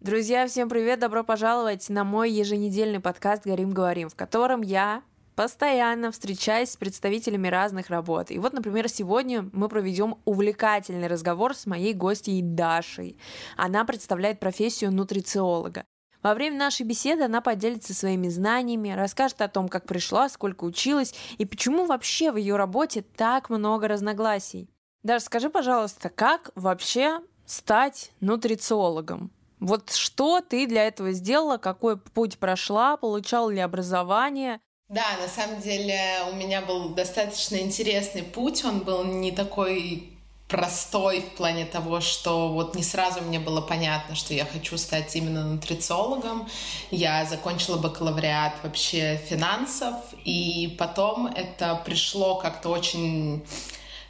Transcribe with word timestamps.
Друзья, 0.00 0.46
всем 0.46 0.70
привет! 0.70 0.98
Добро 0.98 1.22
пожаловать 1.22 1.90
на 1.90 2.04
мой 2.04 2.30
еженедельный 2.30 3.00
подкаст 3.00 3.44
«Горим, 3.44 3.72
говорим», 3.72 4.08
в 4.08 4.14
котором 4.14 4.62
я 4.62 5.02
постоянно 5.34 6.10
встречаюсь 6.10 6.70
с 6.70 6.76
представителями 6.78 7.48
разных 7.48 7.90
работ. 7.90 8.30
И 8.30 8.38
вот, 8.38 8.54
например, 8.54 8.88
сегодня 8.88 9.50
мы 9.52 9.68
проведем 9.68 10.16
увлекательный 10.24 11.06
разговор 11.06 11.54
с 11.54 11.66
моей 11.66 11.92
гостьей 11.92 12.40
Дашей. 12.40 13.18
Она 13.58 13.84
представляет 13.84 14.40
профессию 14.40 14.90
нутрициолога. 14.90 15.84
Во 16.22 16.32
время 16.32 16.56
нашей 16.56 16.86
беседы 16.86 17.24
она 17.24 17.42
поделится 17.42 17.92
своими 17.92 18.28
знаниями, 18.28 18.92
расскажет 18.92 19.42
о 19.42 19.48
том, 19.48 19.68
как 19.68 19.84
пришла, 19.84 20.30
сколько 20.30 20.64
училась 20.64 21.14
и 21.36 21.44
почему 21.44 21.84
вообще 21.84 22.32
в 22.32 22.36
ее 22.36 22.56
работе 22.56 23.02
так 23.02 23.50
много 23.50 23.86
разногласий. 23.86 24.70
Даша, 25.02 25.26
скажи, 25.26 25.50
пожалуйста, 25.50 26.08
как 26.08 26.52
вообще 26.54 27.20
стать 27.44 28.12
нутрициологом? 28.20 29.30
Вот 29.60 29.92
что 29.92 30.40
ты 30.40 30.66
для 30.66 30.84
этого 30.86 31.12
сделала, 31.12 31.58
какой 31.58 31.98
путь 31.98 32.38
прошла, 32.38 32.96
получала 32.96 33.50
ли 33.50 33.60
образование? 33.60 34.60
Да, 34.88 35.04
на 35.20 35.28
самом 35.28 35.60
деле 35.60 36.00
у 36.32 36.34
меня 36.34 36.62
был 36.62 36.88
достаточно 36.88 37.56
интересный 37.56 38.22
путь, 38.22 38.64
он 38.64 38.80
был 38.80 39.04
не 39.04 39.30
такой 39.30 40.16
простой 40.48 41.20
в 41.20 41.36
плане 41.36 41.64
того, 41.64 42.00
что 42.00 42.48
вот 42.48 42.74
не 42.74 42.82
сразу 42.82 43.20
мне 43.22 43.38
было 43.38 43.60
понятно, 43.60 44.16
что 44.16 44.34
я 44.34 44.44
хочу 44.44 44.76
стать 44.76 45.14
именно 45.14 45.44
нутрициологом. 45.44 46.48
Я 46.90 47.24
закончила 47.24 47.76
бакалавриат 47.76 48.54
вообще 48.64 49.20
финансов, 49.28 49.94
и 50.24 50.74
потом 50.76 51.28
это 51.28 51.80
пришло 51.84 52.34
как-то 52.34 52.70
очень 52.70 53.44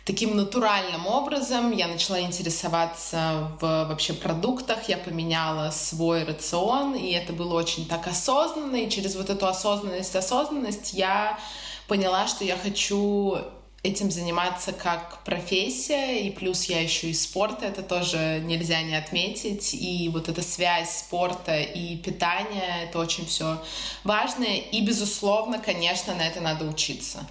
таким 0.04 0.36
натуральным 0.36 1.06
образом. 1.06 1.72
Я 1.72 1.88
начала 1.88 2.20
интересоваться 2.20 3.52
в 3.60 3.86
вообще 3.88 4.12
продуктах, 4.12 4.88
я 4.88 4.98
поменяла 4.98 5.70
свой 5.70 6.24
рацион, 6.24 6.94
и 6.94 7.12
это 7.12 7.32
было 7.32 7.54
очень 7.54 7.86
так 7.86 8.06
осознанно, 8.06 8.76
и 8.76 8.90
через 8.90 9.16
вот 9.16 9.30
эту 9.30 9.46
осознанность, 9.46 10.16
осознанность 10.16 10.92
я 10.92 11.38
поняла, 11.86 12.26
что 12.26 12.44
я 12.44 12.56
хочу 12.56 13.38
этим 13.82 14.10
заниматься 14.10 14.72
как 14.72 15.24
профессия, 15.24 16.20
и 16.20 16.30
плюс 16.30 16.64
я 16.64 16.80
еще 16.80 17.08
и 17.08 17.14
спорта, 17.14 17.64
это 17.64 17.82
тоже 17.82 18.42
нельзя 18.44 18.82
не 18.82 18.94
отметить, 18.94 19.72
и 19.72 20.10
вот 20.12 20.28
эта 20.28 20.42
связь 20.42 20.98
спорта 20.98 21.58
и 21.58 21.96
питания, 21.96 22.84
это 22.84 22.98
очень 22.98 23.26
все 23.26 23.62
важно, 24.04 24.44
и, 24.44 24.82
безусловно, 24.82 25.58
конечно, 25.58 26.14
на 26.14 26.26
это 26.26 26.40
надо 26.40 26.66
учиться. 26.66 27.26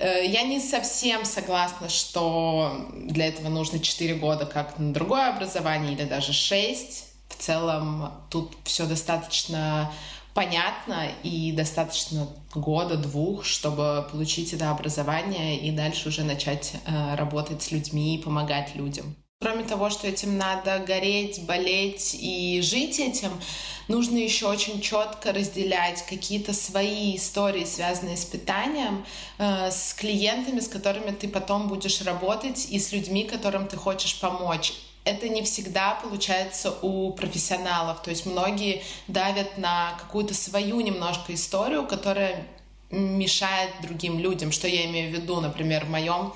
Э, 0.00 0.26
я 0.26 0.42
не 0.42 0.60
совсем 0.60 1.26
согласна, 1.26 1.90
что 1.90 2.88
для 2.94 3.26
этого 3.26 3.48
нужно 3.48 3.78
4 3.78 4.14
года, 4.14 4.46
как 4.46 4.78
на 4.78 4.94
другое 4.94 5.28
образование, 5.28 5.92
или 5.92 6.04
даже 6.04 6.32
6. 6.32 7.04
В 7.28 7.36
целом 7.36 8.10
тут 8.30 8.56
все 8.64 8.86
достаточно 8.86 9.92
понятно 10.32 11.06
и 11.22 11.52
достаточно 11.52 12.28
года-двух, 12.54 13.44
чтобы 13.44 14.06
получить 14.10 14.54
это 14.54 14.70
образование 14.70 15.58
и 15.58 15.70
дальше 15.70 16.08
уже 16.08 16.24
начать 16.24 16.74
э, 16.86 17.14
работать 17.14 17.62
с 17.62 17.70
людьми 17.70 18.16
и 18.16 18.22
помогать 18.22 18.74
людям. 18.74 19.14
Кроме 19.42 19.64
того, 19.64 19.88
что 19.88 20.06
этим 20.06 20.36
надо 20.36 20.80
гореть, 20.80 21.46
болеть 21.46 22.14
и 22.20 22.60
жить 22.62 23.00
этим, 23.00 23.30
нужно 23.88 24.18
еще 24.18 24.46
очень 24.46 24.82
четко 24.82 25.32
разделять 25.32 26.04
какие-то 26.04 26.52
свои 26.52 27.16
истории, 27.16 27.64
связанные 27.64 28.18
с 28.18 28.26
питанием, 28.26 29.02
э, 29.38 29.70
с 29.70 29.94
клиентами, 29.94 30.60
с 30.60 30.68
которыми 30.68 31.12
ты 31.12 31.26
потом 31.26 31.68
будешь 31.68 32.02
работать, 32.02 32.66
и 32.70 32.78
с 32.78 32.92
людьми, 32.92 33.24
которым 33.24 33.66
ты 33.66 33.78
хочешь 33.78 34.20
помочь 34.20 34.74
это 35.06 35.30
не 35.30 35.42
всегда 35.42 35.98
получается 36.02 36.74
у 36.82 37.10
профессионалов. 37.12 38.02
То 38.02 38.10
есть 38.10 38.26
многие 38.26 38.82
давят 39.08 39.56
на 39.56 39.94
какую-то 39.98 40.34
свою 40.34 40.82
немножко 40.82 41.32
историю, 41.32 41.86
которая 41.86 42.46
мешает 42.90 43.70
другим 43.80 44.18
людям. 44.18 44.52
Что 44.52 44.68
я 44.68 44.84
имею 44.84 45.10
в 45.10 45.14
виду, 45.18 45.40
например, 45.40 45.86
в 45.86 45.90
моем 45.90 46.34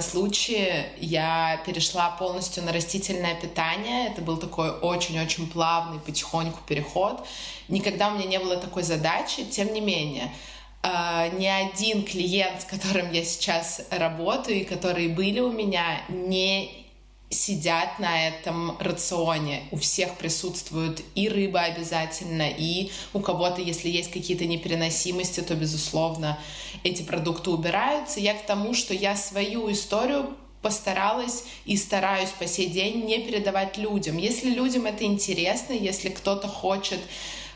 случае 0.00 0.90
я 0.98 1.60
перешла 1.64 2.10
полностью 2.10 2.64
на 2.64 2.72
растительное 2.72 3.34
питание. 3.34 4.08
Это 4.08 4.22
был 4.22 4.36
такой 4.36 4.70
очень-очень 4.70 5.48
плавный 5.48 6.00
потихоньку 6.00 6.60
переход. 6.66 7.26
Никогда 7.68 8.08
у 8.08 8.16
меня 8.16 8.26
не 8.26 8.38
было 8.38 8.56
такой 8.56 8.82
задачи, 8.82 9.44
тем 9.44 9.72
не 9.72 9.80
менее 9.80 10.32
Uh, 10.80 11.36
ни 11.36 11.46
один 11.46 12.04
клиент, 12.04 12.62
с 12.62 12.64
которым 12.64 13.10
я 13.10 13.24
сейчас 13.24 13.82
работаю 13.90 14.60
и 14.60 14.64
которые 14.64 15.08
были 15.08 15.40
у 15.40 15.50
меня, 15.50 16.00
не 16.08 16.87
сидят 17.30 17.98
на 17.98 18.28
этом 18.28 18.76
рационе. 18.78 19.64
У 19.70 19.76
всех 19.76 20.16
присутствует 20.16 21.02
и 21.14 21.28
рыба 21.28 21.60
обязательно, 21.60 22.48
и 22.48 22.90
у 23.12 23.20
кого-то, 23.20 23.60
если 23.60 23.88
есть 23.88 24.10
какие-то 24.10 24.46
непереносимости, 24.46 25.40
то, 25.40 25.54
безусловно, 25.54 26.38
эти 26.84 27.02
продукты 27.02 27.50
убираются. 27.50 28.20
Я 28.20 28.34
к 28.34 28.46
тому, 28.46 28.72
что 28.72 28.94
я 28.94 29.14
свою 29.14 29.70
историю 29.70 30.34
постаралась 30.62 31.44
и 31.66 31.76
стараюсь 31.76 32.30
по 32.30 32.46
сей 32.46 32.68
день 32.68 33.04
не 33.04 33.18
передавать 33.18 33.76
людям. 33.76 34.16
Если 34.16 34.50
людям 34.50 34.86
это 34.86 35.04
интересно, 35.04 35.72
если 35.72 36.08
кто-то 36.08 36.48
хочет 36.48 36.98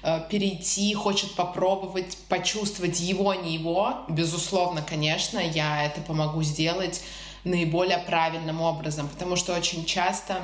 э, 0.03 0.21
перейти, 0.31 0.95
хочет 0.95 1.35
попробовать, 1.35 2.17
почувствовать 2.29 3.01
его, 3.01 3.35
не 3.35 3.55
его, 3.55 4.05
безусловно, 4.09 4.83
конечно, 4.83 5.39
я 5.39 5.85
это 5.85 6.01
помогу 6.03 6.43
сделать 6.43 7.01
наиболее 7.45 7.99
правильным 7.99 8.61
образом, 8.61 9.09
потому 9.09 9.37
что 9.37 9.55
очень 9.55 9.85
часто 9.85 10.43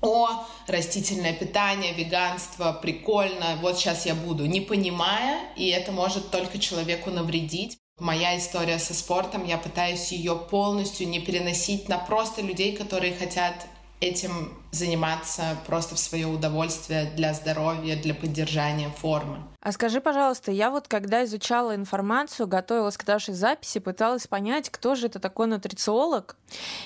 о, 0.00 0.28
растительное 0.66 1.32
питание, 1.32 1.92
веганство, 1.92 2.72
прикольно, 2.72 3.58
вот 3.60 3.76
сейчас 3.78 4.06
я 4.06 4.14
буду, 4.14 4.46
не 4.46 4.60
понимая, 4.60 5.40
и 5.56 5.68
это 5.68 5.90
может 5.90 6.30
только 6.30 6.58
человеку 6.58 7.10
навредить. 7.10 7.78
Моя 7.98 8.38
история 8.38 8.78
со 8.78 8.94
спортом, 8.94 9.44
я 9.44 9.58
пытаюсь 9.58 10.12
ее 10.12 10.36
полностью 10.36 11.08
не 11.08 11.18
переносить 11.18 11.88
на 11.88 11.98
просто 11.98 12.42
людей, 12.42 12.76
которые 12.76 13.12
хотят 13.12 13.66
этим 14.00 14.56
заниматься 14.70 15.56
просто 15.66 15.94
в 15.94 15.98
свое 15.98 16.26
удовольствие 16.26 17.10
для 17.16 17.32
здоровья, 17.32 17.96
для 17.96 18.14
поддержания 18.14 18.90
формы. 18.90 19.38
А 19.60 19.72
скажи, 19.72 20.00
пожалуйста, 20.00 20.52
я 20.52 20.70
вот 20.70 20.86
когда 20.86 21.24
изучала 21.24 21.74
информацию, 21.74 22.46
готовилась 22.46 22.96
к 22.96 23.06
нашей 23.06 23.34
записи, 23.34 23.80
пыталась 23.80 24.26
понять, 24.26 24.70
кто 24.70 24.94
же 24.94 25.06
это 25.06 25.18
такой 25.18 25.48
нутрициолог 25.48 26.36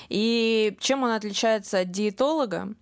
и 0.09 0.75
чем 0.79 1.03
он 1.03 1.11
отличается 1.11 1.79
от 1.79 1.91
диетолога. 1.91 2.73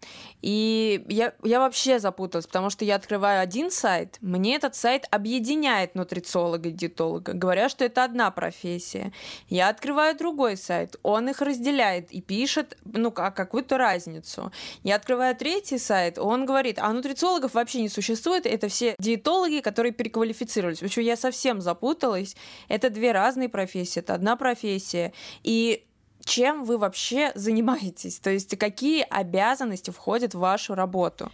И 0.42 1.04
я, 1.08 1.34
я 1.44 1.60
вообще 1.60 2.00
запуталась, 2.00 2.48
потому 2.48 2.70
что 2.70 2.86
я 2.86 2.96
открываю 2.96 3.42
один 3.42 3.70
сайт, 3.70 4.18
мне 4.22 4.56
этот 4.56 4.76
сайт 4.76 5.08
объединяет 5.12 5.94
нутрициолога 5.94 6.70
и 6.70 6.72
диетолога, 6.72 7.34
говоря, 7.34 7.70
что 7.70 7.84
это 7.86 8.04
одна 8.04 8.32
профессия. 8.32 9.12
Я 9.50 9.70
открываю 9.70 10.18
другой 10.18 10.58
сайт, 10.58 10.96
он 11.04 11.30
их 11.30 11.42
разделяет 11.42 12.12
и 12.12 12.22
пишет, 12.22 12.78
ну, 12.86 13.12
как 13.12 13.36
какую-то 13.36 13.78
разницу. 13.78 14.52
Я 14.84 14.91
открываю 14.96 15.36
третий 15.36 15.78
сайт, 15.78 16.18
он 16.18 16.46
говорит, 16.46 16.80
а 16.80 16.92
нутрициологов 16.92 17.54
вообще 17.54 17.82
не 17.82 17.90
существует, 17.90 18.46
это 18.46 18.68
все 18.68 18.96
диетологи, 19.00 19.60
которые 19.60 19.92
переквалифицировались. 19.92 20.80
В 20.80 20.86
общем, 20.86 21.02
я 21.02 21.16
совсем 21.16 21.62
запуталась. 21.62 22.36
Это 22.68 22.90
две 22.90 23.12
разные 23.12 23.50
профессии, 23.50 24.00
это 24.00 24.14
одна 24.14 24.36
профессия. 24.36 25.14
И 25.44 25.84
чем 26.32 26.64
вы 26.64 26.78
вообще 26.78 27.32
занимаетесь? 27.36 28.20
То 28.20 28.30
есть 28.30 28.58
какие 28.58 29.06
обязанности 29.10 29.92
входят 29.92 30.34
в 30.34 30.40
вашу 30.40 30.76
работу? 30.76 31.32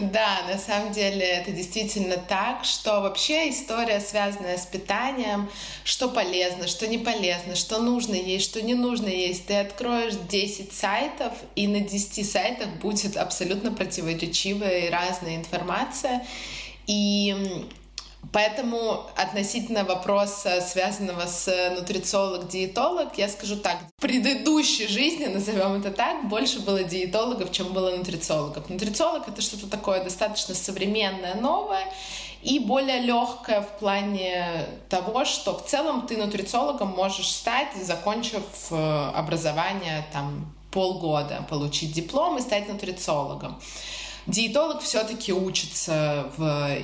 Да, 0.00 0.42
на 0.48 0.58
самом 0.58 0.92
деле 0.92 1.24
это 1.24 1.50
действительно 1.50 2.16
так, 2.16 2.64
что 2.64 3.00
вообще 3.00 3.50
история, 3.50 4.00
связанная 4.00 4.58
с 4.58 4.66
питанием, 4.66 5.48
что 5.84 6.08
полезно, 6.08 6.66
что 6.66 6.86
не 6.86 6.98
полезно, 6.98 7.54
что 7.54 7.78
нужно 7.78 8.14
есть, 8.14 8.44
что 8.44 8.60
не 8.60 8.74
нужно 8.74 9.06
есть. 9.06 9.46
Ты 9.46 9.54
откроешь 9.54 10.14
10 10.28 10.72
сайтов, 10.72 11.32
и 11.54 11.66
на 11.68 11.80
10 11.80 12.30
сайтах 12.30 12.68
будет 12.80 13.16
абсолютно 13.16 13.72
противоречивая 13.72 14.86
и 14.86 14.90
разная 14.90 15.36
информация. 15.36 16.26
И 16.86 17.66
Поэтому 18.30 19.06
относительно 19.16 19.84
вопроса, 19.84 20.60
связанного 20.60 21.26
с 21.26 21.70
нутрициолог-диетолог, 21.76 23.18
я 23.18 23.28
скажу 23.28 23.56
так. 23.56 23.78
В 23.98 24.02
предыдущей 24.02 24.86
жизни, 24.86 25.26
назовем 25.26 25.80
это 25.80 25.90
так, 25.90 26.28
больше 26.28 26.60
было 26.60 26.84
диетологов, 26.84 27.50
чем 27.50 27.72
было 27.72 27.96
нутрициологов. 27.96 28.70
Нутрициолог— 28.70 29.28
это 29.28 29.42
что-то 29.42 29.68
такое 29.68 30.04
достаточно 30.04 30.54
современное, 30.54 31.34
новое 31.34 31.84
и 32.42 32.58
более 32.58 33.00
легкое 33.00 33.60
в 33.60 33.78
плане 33.78 34.66
того, 34.88 35.24
что 35.24 35.58
в 35.58 35.66
целом 35.66 36.06
ты 36.06 36.16
нутрициологом 36.16 36.88
можешь 36.88 37.30
стать, 37.30 37.68
закончив 37.80 38.42
э, 38.70 39.10
образование 39.14 40.06
там 40.12 40.52
полгода, 40.70 41.44
получить 41.48 41.92
диплом 41.92 42.38
и 42.38 42.40
стать 42.40 42.68
нутрициологом. 42.68 43.60
Диетолог 44.26 44.80
все-таки 44.82 45.32
учится 45.32 46.26
в 46.36 46.78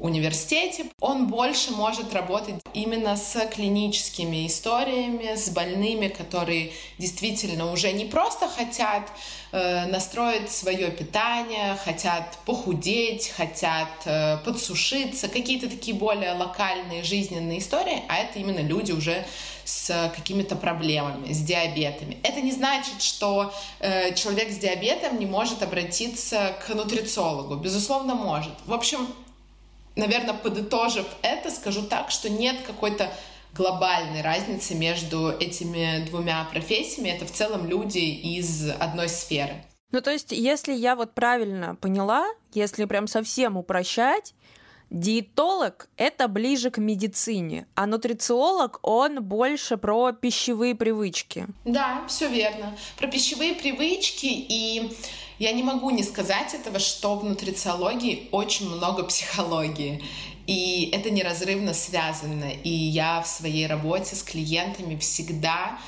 университете. 0.00 0.86
Он 1.00 1.26
больше 1.26 1.72
может 1.72 2.12
работать 2.14 2.56
именно 2.74 3.16
с 3.16 3.46
клиническими 3.48 4.46
историями, 4.46 5.34
с 5.36 5.50
больными, 5.50 6.08
которые 6.08 6.72
действительно 6.98 7.70
уже 7.72 7.92
не 7.92 8.06
просто 8.06 8.48
хотят 8.48 9.10
э, 9.52 9.86
настроить 9.86 10.50
свое 10.50 10.90
питание, 10.90 11.76
хотят 11.84 12.38
похудеть, 12.46 13.28
хотят 13.28 13.88
э, 14.04 14.38
подсушиться, 14.38 15.28
какие-то 15.28 15.68
такие 15.68 15.96
более 15.96 16.32
локальные 16.32 17.02
жизненные 17.02 17.58
истории, 17.58 18.02
а 18.08 18.18
это 18.18 18.38
именно 18.38 18.60
люди 18.60 18.92
уже 18.92 19.24
с 19.64 20.10
какими-то 20.16 20.56
проблемами, 20.56 21.32
с 21.32 21.38
диабетами. 21.38 22.18
Это 22.22 22.40
не 22.40 22.50
значит, 22.50 23.00
что 23.02 23.52
э, 23.78 24.14
человек 24.14 24.50
с 24.50 24.56
диабетом 24.56 25.18
не 25.18 25.26
может 25.26 25.62
обратиться 25.62 26.56
к 26.66 26.74
нутрициологу. 26.74 27.56
Безусловно, 27.56 28.14
может. 28.14 28.52
В 28.66 28.72
общем, 28.72 29.06
наверное, 30.00 30.34
подытожив 30.34 31.06
это, 31.22 31.50
скажу 31.50 31.82
так, 31.82 32.10
что 32.10 32.28
нет 32.28 32.56
какой-то 32.66 33.12
глобальной 33.54 34.22
разницы 34.22 34.74
между 34.74 35.30
этими 35.30 36.04
двумя 36.06 36.44
профессиями. 36.52 37.10
Это 37.10 37.26
в 37.26 37.32
целом 37.32 37.68
люди 37.68 37.98
из 37.98 38.70
одной 38.70 39.08
сферы. 39.08 39.64
Ну, 39.92 40.00
то 40.00 40.10
есть, 40.10 40.30
если 40.32 40.72
я 40.72 40.94
вот 40.94 41.14
правильно 41.14 41.74
поняла, 41.74 42.26
если 42.52 42.84
прям 42.84 43.08
совсем 43.08 43.56
упрощать, 43.56 44.34
Диетолог– 44.90 45.88
это 45.96 46.26
ближе 46.26 46.70
к 46.70 46.78
медицине, 46.78 47.68
а 47.76 47.86
нутрициолог, 47.86 48.80
он 48.82 49.22
больше 49.22 49.76
про 49.76 50.10
пищевые 50.10 50.74
привычки. 50.74 51.46
Да, 51.64 52.02
все 52.08 52.28
верно. 52.28 52.76
Про 52.96 53.06
пищевые 53.06 53.54
привычки, 53.54 54.26
и 54.26 54.92
я 55.38 55.52
не 55.52 55.62
могу 55.62 55.90
не 55.90 56.02
сказать 56.02 56.54
этого, 56.54 56.80
что 56.80 57.14
в 57.16 57.24
нутрициологии 57.24 58.28
очень 58.32 58.68
много 58.68 59.04
психологии. 59.04 60.02
И 60.48 60.90
это 60.92 61.10
неразрывно 61.10 61.72
связано. 61.72 62.50
И 62.64 62.68
я 62.68 63.22
в 63.22 63.28
своей 63.28 63.68
работе 63.68 64.16
с 64.16 64.24
клиентами 64.24 64.96
всегда 64.96 65.78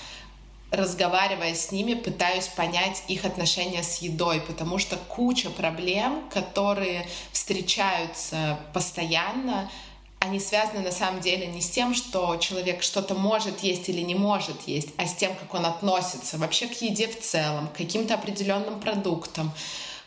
разговаривая 0.73 1.55
с 1.55 1.71
ними, 1.71 1.95
пытаюсь 1.95 2.49
понять 2.49 3.05
их 3.07 3.25
отношения 3.27 3.83
с 3.83 3.99
едой, 3.99 4.41
потому 4.41 4.79
что 4.79 4.97
куча 4.97 5.51
проблем, 5.51 6.25
которые 6.33 7.07
встречаются 7.31 8.59
постоянно, 8.73 9.71
они 10.19 10.41
связаны 10.41 10.81
на 10.81 10.93
самом 10.93 11.21
деле 11.21 11.47
не 11.47 11.61
с 11.61 11.69
тем, 11.69 11.95
что 11.95 12.37
человек 12.37 12.83
что-то 12.83 13.15
может 13.15 13.61
есть 13.61 13.89
или 13.89 14.01
не 14.01 14.15
может 14.15 14.63
есть, 14.67 14.89
а 14.97 15.07
с 15.07 15.15
тем, 15.15 15.35
как 15.35 15.53
он 15.53 15.67
относится 15.67 16.39
вообще 16.39 16.69
к 16.69 16.81
еде 16.81 17.09
в 17.09 17.21
целом, 17.21 17.69
к 17.69 17.77
каким-то 17.77 18.15
определенным 18.15 18.81
продуктам 18.81 19.53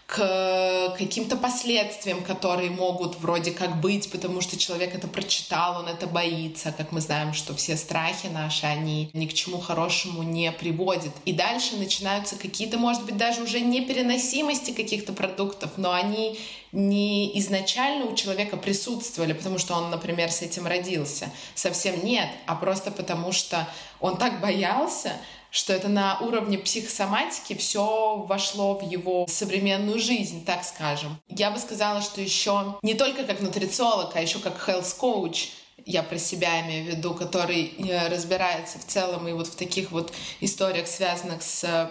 к 0.07 0.95
каким-то 0.99 1.35
последствиям, 1.35 2.23
которые 2.23 2.69
могут 2.69 3.19
вроде 3.19 3.49
как 3.51 3.81
быть, 3.81 4.11
потому 4.11 4.39
что 4.39 4.55
человек 4.55 4.93
это 4.93 5.07
прочитал, 5.07 5.79
он 5.79 5.87
это 5.87 6.05
боится, 6.05 6.71
как 6.71 6.91
мы 6.91 7.01
знаем, 7.01 7.33
что 7.33 7.55
все 7.55 7.75
страхи 7.75 8.27
наши, 8.27 8.67
они 8.67 9.09
ни 9.13 9.25
к 9.25 9.33
чему 9.33 9.59
хорошему 9.59 10.21
не 10.21 10.51
приводят. 10.51 11.11
И 11.25 11.33
дальше 11.33 11.77
начинаются 11.77 12.35
какие-то, 12.35 12.77
может 12.77 13.03
быть, 13.03 13.17
даже 13.17 13.41
уже 13.41 13.61
непереносимости 13.61 14.71
каких-то 14.71 15.11
продуктов, 15.11 15.71
но 15.77 15.91
они 15.91 16.39
не 16.71 17.37
изначально 17.39 18.05
у 18.05 18.15
человека 18.15 18.57
присутствовали, 18.57 19.33
потому 19.33 19.57
что 19.57 19.73
он, 19.73 19.89
например, 19.89 20.31
с 20.31 20.43
этим 20.43 20.67
родился. 20.67 21.31
Совсем 21.55 22.05
нет, 22.05 22.29
а 22.45 22.55
просто 22.55 22.91
потому 22.91 23.31
что 23.31 23.67
он 23.99 24.17
так 24.17 24.39
боялся, 24.39 25.13
что 25.55 25.71
это 25.71 25.87
на 25.87 26.19
уровне 26.19 26.57
психосоматики 26.57 27.55
все 27.55 28.25
вошло 28.27 28.77
в 28.77 28.81
его 28.81 29.25
современную 29.29 29.99
жизнь, 29.99 30.43
так 30.43 30.65
скажем. 30.65 31.17
Я 31.29 31.49
бы 31.49 31.59
сказала, 31.59 32.01
что 32.01 32.19
еще 32.19 32.75
не 32.81 32.93
только 32.93 33.23
как 33.23 33.39
нутрициолог, 33.39 34.13
а 34.17 34.21
еще 34.21 34.39
как 34.39 34.57
health 34.67 34.99
coach 34.99 35.47
я 35.85 36.03
про 36.03 36.17
себя 36.17 36.59
имею 36.65 36.85
в 36.85 36.97
виду, 36.97 37.13
который 37.13 37.73
э, 37.77 38.09
разбирается 38.09 38.79
в 38.79 38.85
целом 38.85 39.29
и 39.29 39.31
вот 39.31 39.47
в 39.47 39.55
таких 39.55 39.91
вот 39.91 40.11
историях, 40.41 40.87
связанных 40.87 41.41
с 41.41 41.89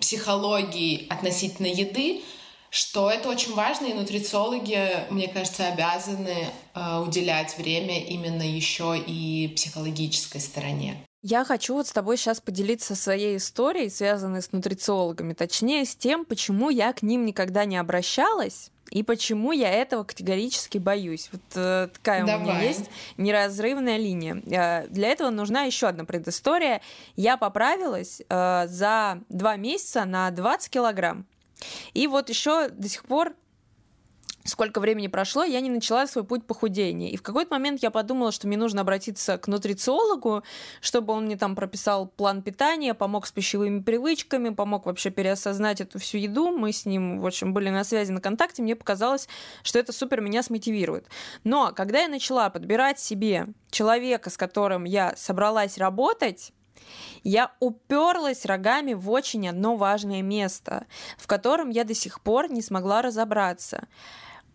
психологией 0.00 1.06
относительно 1.10 1.68
еды, 1.68 2.22
что 2.70 3.08
это 3.08 3.28
очень 3.28 3.54
важно, 3.54 3.86
и 3.86 3.94
нутрициологи, 3.94 5.06
мне 5.10 5.28
кажется, 5.28 5.68
обязаны 5.68 6.48
э, 6.74 6.98
уделять 7.06 7.56
время 7.56 8.02
именно 8.04 8.42
еще 8.42 8.98
и 8.98 9.52
психологической 9.54 10.40
стороне. 10.40 11.04
Я 11.22 11.44
хочу 11.44 11.74
вот 11.74 11.88
с 11.88 11.92
тобой 11.92 12.16
сейчас 12.16 12.40
поделиться 12.40 12.94
своей 12.94 13.38
историей, 13.38 13.90
связанной 13.90 14.40
с 14.40 14.52
нутрициологами, 14.52 15.32
точнее 15.32 15.84
с 15.84 15.96
тем, 15.96 16.24
почему 16.24 16.70
я 16.70 16.92
к 16.92 17.02
ним 17.02 17.24
никогда 17.26 17.64
не 17.64 17.76
обращалась, 17.76 18.70
и 18.90 19.02
почему 19.02 19.50
я 19.52 19.70
этого 19.70 20.04
категорически 20.04 20.78
боюсь. 20.78 21.28
Вот 21.32 21.42
э, 21.56 21.88
такая 21.92 22.24
Давай. 22.24 22.36
у 22.36 22.40
меня 22.40 22.62
есть 22.62 22.88
неразрывная 23.16 23.98
линия. 23.98 24.40
Э, 24.46 24.86
для 24.88 25.08
этого 25.08 25.30
нужна 25.30 25.62
еще 25.62 25.88
одна 25.88 26.04
предыстория. 26.04 26.80
Я 27.16 27.36
поправилась 27.36 28.22
э, 28.28 28.66
за 28.68 29.20
два 29.28 29.56
месяца 29.56 30.04
на 30.04 30.30
20 30.30 30.70
килограмм. 30.70 31.26
И 31.94 32.06
вот 32.06 32.28
еще 32.28 32.68
до 32.68 32.88
сих 32.88 33.04
пор 33.04 33.34
сколько 34.48 34.80
времени 34.80 35.06
прошло, 35.06 35.44
я 35.44 35.60
не 35.60 35.70
начала 35.70 36.06
свой 36.06 36.24
путь 36.24 36.44
похудения. 36.44 37.10
И 37.10 37.16
в 37.16 37.22
какой-то 37.22 37.52
момент 37.52 37.82
я 37.82 37.90
подумала, 37.90 38.32
что 38.32 38.46
мне 38.46 38.56
нужно 38.56 38.80
обратиться 38.80 39.38
к 39.38 39.46
нутрициологу, 39.46 40.42
чтобы 40.80 41.12
он 41.12 41.26
мне 41.26 41.36
там 41.36 41.54
прописал 41.54 42.06
план 42.06 42.42
питания, 42.42 42.94
помог 42.94 43.26
с 43.26 43.32
пищевыми 43.32 43.80
привычками, 43.80 44.50
помог 44.50 44.86
вообще 44.86 45.10
переосознать 45.10 45.80
эту 45.80 45.98
всю 45.98 46.18
еду. 46.18 46.50
Мы 46.50 46.72
с 46.72 46.86
ним, 46.86 47.20
в 47.20 47.26
общем, 47.26 47.52
были 47.52 47.68
на 47.70 47.84
связи, 47.84 48.10
на 48.10 48.20
контакте. 48.20 48.62
Мне 48.62 48.74
показалось, 48.74 49.28
что 49.62 49.78
это 49.78 49.92
супер 49.92 50.20
меня 50.20 50.42
смотивирует. 50.42 51.06
Но 51.44 51.72
когда 51.74 52.00
я 52.00 52.08
начала 52.08 52.50
подбирать 52.50 52.98
себе 52.98 53.48
человека, 53.70 54.30
с 54.30 54.36
которым 54.36 54.84
я 54.84 55.14
собралась 55.16 55.78
работать, 55.78 56.52
я 57.22 57.52
уперлась 57.60 58.44
рогами 58.44 58.94
в 58.94 59.10
очень 59.10 59.48
одно 59.48 59.76
важное 59.76 60.22
место, 60.22 60.86
в 61.18 61.26
котором 61.26 61.70
я 61.70 61.84
до 61.84 61.94
сих 61.94 62.20
пор 62.20 62.50
не 62.50 62.62
смогла 62.62 63.02
разобраться 63.02 63.88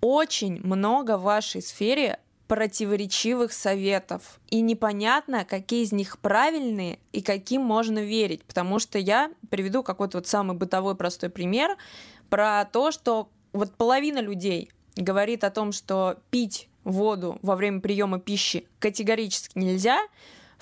очень 0.03 0.59
много 0.63 1.17
в 1.17 1.23
вашей 1.23 1.61
сфере 1.61 2.19
противоречивых 2.47 3.53
советов. 3.53 4.41
И 4.49 4.59
непонятно, 4.59 5.45
какие 5.45 5.83
из 5.83 5.93
них 5.93 6.19
правильные 6.19 6.99
и 7.13 7.21
каким 7.21 7.61
можно 7.61 7.99
верить. 7.99 8.43
Потому 8.43 8.79
что 8.79 8.99
я 8.99 9.31
приведу 9.49 9.81
какой-то 9.81 10.17
вот 10.17 10.27
самый 10.27 10.57
бытовой 10.57 10.95
простой 10.95 11.29
пример 11.29 11.77
про 12.29 12.65
то, 12.65 12.91
что 12.91 13.29
вот 13.53 13.73
половина 13.75 14.19
людей 14.19 14.71
говорит 14.97 15.45
о 15.45 15.51
том, 15.51 15.71
что 15.71 16.17
пить 16.31 16.67
воду 16.83 17.39
во 17.41 17.55
время 17.55 17.79
приема 17.79 18.19
пищи 18.19 18.67
категорически 18.79 19.57
нельзя, 19.57 20.01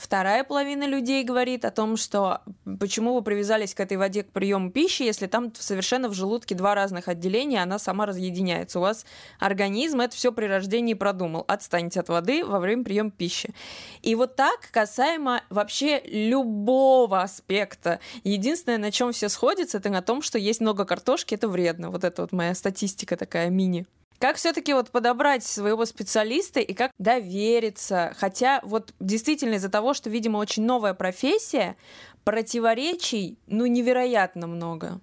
Вторая 0.01 0.43
половина 0.43 0.87
людей 0.87 1.23
говорит 1.23 1.63
о 1.63 1.69
том, 1.69 1.95
что 1.95 2.41
почему 2.79 3.13
вы 3.13 3.21
привязались 3.21 3.75
к 3.75 3.79
этой 3.79 3.97
воде 3.97 4.23
к 4.23 4.31
приему 4.31 4.71
пищи, 4.71 5.03
если 5.03 5.27
там 5.27 5.53
совершенно 5.53 6.09
в 6.09 6.15
желудке 6.15 6.55
два 6.55 6.73
разных 6.73 7.07
отделения, 7.07 7.61
она 7.61 7.77
сама 7.77 8.07
разъединяется. 8.07 8.79
У 8.79 8.81
вас 8.81 9.05
организм 9.37 10.01
это 10.01 10.15
все 10.15 10.31
при 10.31 10.47
рождении 10.47 10.95
продумал. 10.95 11.45
Отстаньте 11.47 11.99
от 11.99 12.09
воды 12.09 12.43
во 12.43 12.57
время 12.57 12.83
приема 12.83 13.11
пищи. 13.11 13.53
И 14.01 14.15
вот 14.15 14.35
так 14.35 14.71
касаемо 14.71 15.43
вообще 15.51 16.01
любого 16.03 17.21
аспекта. 17.21 17.99
Единственное, 18.23 18.79
на 18.79 18.91
чем 18.91 19.11
все 19.11 19.29
сходятся, 19.29 19.77
это 19.77 19.91
на 19.91 20.01
том, 20.01 20.23
что 20.23 20.39
есть 20.39 20.61
много 20.61 20.83
картошки, 20.83 21.35
это 21.35 21.47
вредно. 21.47 21.91
Вот 21.91 22.03
это 22.03 22.23
вот 22.23 22.31
моя 22.31 22.55
статистика 22.55 23.17
такая 23.17 23.51
мини. 23.51 23.85
Как 24.21 24.35
все-таки 24.35 24.71
вот 24.73 24.91
подобрать 24.91 25.43
своего 25.43 25.83
специалиста 25.83 26.59
и 26.59 26.75
как 26.75 26.91
довериться? 26.99 28.13
Хотя 28.19 28.59
вот 28.61 28.93
действительно 28.99 29.55
из-за 29.55 29.69
того, 29.69 29.95
что, 29.95 30.11
видимо, 30.11 30.37
очень 30.37 30.63
новая 30.63 30.93
профессия, 30.93 31.75
противоречий, 32.23 33.39
ну, 33.47 33.65
невероятно 33.65 34.45
много. 34.45 35.01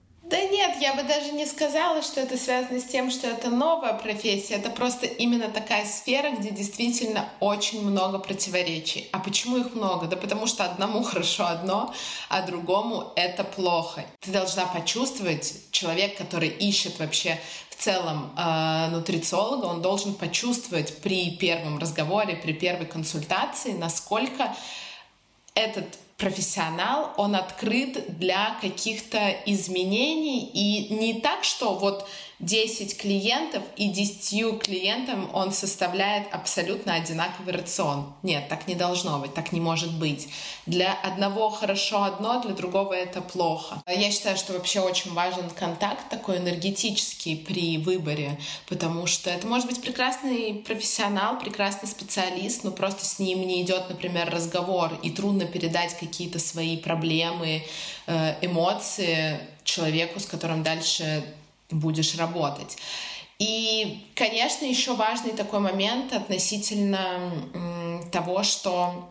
Я 0.81 0.95
бы 0.95 1.03
даже 1.03 1.33
не 1.33 1.45
сказала, 1.47 2.03
что 2.03 2.21
это 2.21 2.37
связано 2.37 2.79
с 2.81 2.85
тем, 2.85 3.11
что 3.11 3.27
это 3.27 3.51
новая 3.51 3.95
профессия. 3.95 4.55
Это 4.55 4.71
просто 4.71 5.07
именно 5.07 5.49
такая 5.49 5.85
сфера, 5.85 6.31
где 6.31 6.51
действительно 6.51 7.29
очень 7.41 7.85
много 7.85 8.19
противоречий. 8.19 9.09
А 9.13 9.19
почему 9.19 9.57
их 9.57 9.75
много? 9.75 10.07
Да 10.07 10.17
потому 10.17 10.47
что 10.47 10.65
одному 10.65 11.03
хорошо 11.05 11.47
одно, 11.47 11.93
а 12.29 12.43
другому 12.43 13.13
это 13.17 13.43
плохо. 13.43 14.05
Ты 14.21 14.31
должна 14.31 14.67
почувствовать, 14.67 15.55
человек, 15.73 16.17
который 16.17 16.49
ищет 16.49 16.99
вообще 17.01 17.41
в 17.71 17.83
целом 17.83 18.33
э, 18.37 18.89
нутрициолога, 18.91 19.67
он 19.67 19.83
должен 19.83 20.15
почувствовать 20.15 20.99
при 20.99 21.37
первом 21.37 21.79
разговоре, 21.79 22.37
при 22.37 22.53
первой 22.53 22.87
консультации, 22.87 23.73
насколько 23.73 24.55
этот 25.55 25.99
профессионал, 26.19 27.15
он 27.17 27.37
открыт 27.37 28.19
для 28.19 28.57
каких-то 28.61 29.31
изменений. 29.47 30.51
И 30.53 30.93
не 30.93 31.21
так, 31.21 31.45
что 31.45 31.75
вот 31.75 32.09
10 32.41 32.97
клиентов, 32.97 33.63
и 33.77 33.89
10 33.89 34.61
клиентам 34.63 35.29
он 35.33 35.53
составляет 35.53 36.33
абсолютно 36.33 36.95
одинаковый 36.95 37.53
рацион. 37.53 38.13
Нет, 38.23 38.49
так 38.49 38.69
не 38.69 38.77
должно 38.77 39.19
быть, 39.19 39.35
так 39.35 39.51
не 39.53 39.61
может 39.61 39.93
быть. 39.99 40.29
Для 40.67 40.93
одного 40.93 41.51
хорошо 41.51 42.05
одно, 42.05 42.41
для 42.41 42.55
другого 42.55 42.93
это 42.93 43.21
плохо. 43.21 43.83
Я 43.89 44.11
считаю, 44.13 44.37
что 44.37 44.53
вообще 44.53 44.81
очень 44.81 45.13
важен 45.15 45.51
контакт 45.51 46.09
такой 46.11 46.39
энергетический 46.39 47.37
при 47.37 47.79
выборе, 47.79 48.39
потому 48.69 49.07
что 49.07 49.31
это 49.31 49.47
может 49.47 49.67
быть 49.67 49.81
прекрасный 49.81 50.55
профессионал, 50.55 51.41
прекрасный 51.41 51.89
специалист, 51.89 52.63
но 52.63 52.71
просто 52.71 53.05
с 53.05 53.19
ним 53.19 53.47
не 53.47 53.63
идет, 53.63 53.89
например, 53.89 54.31
разговор, 54.31 54.97
и 55.03 55.11
трудно 55.11 55.45
передать 55.45 55.99
какие-то 55.99 56.39
свои 56.39 56.77
проблемы, 56.77 57.65
э, 58.07 58.37
эмоции 58.43 59.41
человеку, 59.65 60.21
с 60.21 60.27
которым 60.27 60.63
дальше 60.63 61.25
будешь 61.71 62.17
работать. 62.17 62.77
И, 63.39 64.09
конечно, 64.15 64.65
еще 64.65 64.95
важный 64.95 65.33
такой 65.33 65.61
момент 65.61 66.13
относительно 66.13 67.33
того, 68.11 68.43
что 68.43 69.09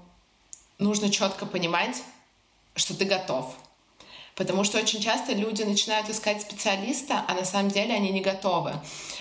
нужно 0.79 1.09
четко 1.09 1.45
понимать, 1.45 2.03
что 2.75 2.93
ты 2.93 3.05
готов. 3.05 3.55
Потому 4.35 4.63
что 4.63 4.77
очень 4.77 5.01
часто 5.01 5.33
люди 5.33 5.63
начинают 5.63 6.09
искать 6.09 6.43
специалиста, 6.43 7.25
а 7.27 7.33
на 7.33 7.43
самом 7.43 7.71
деле 7.71 7.95
они 7.95 8.11
не 8.11 8.21
готовы. 8.21 8.73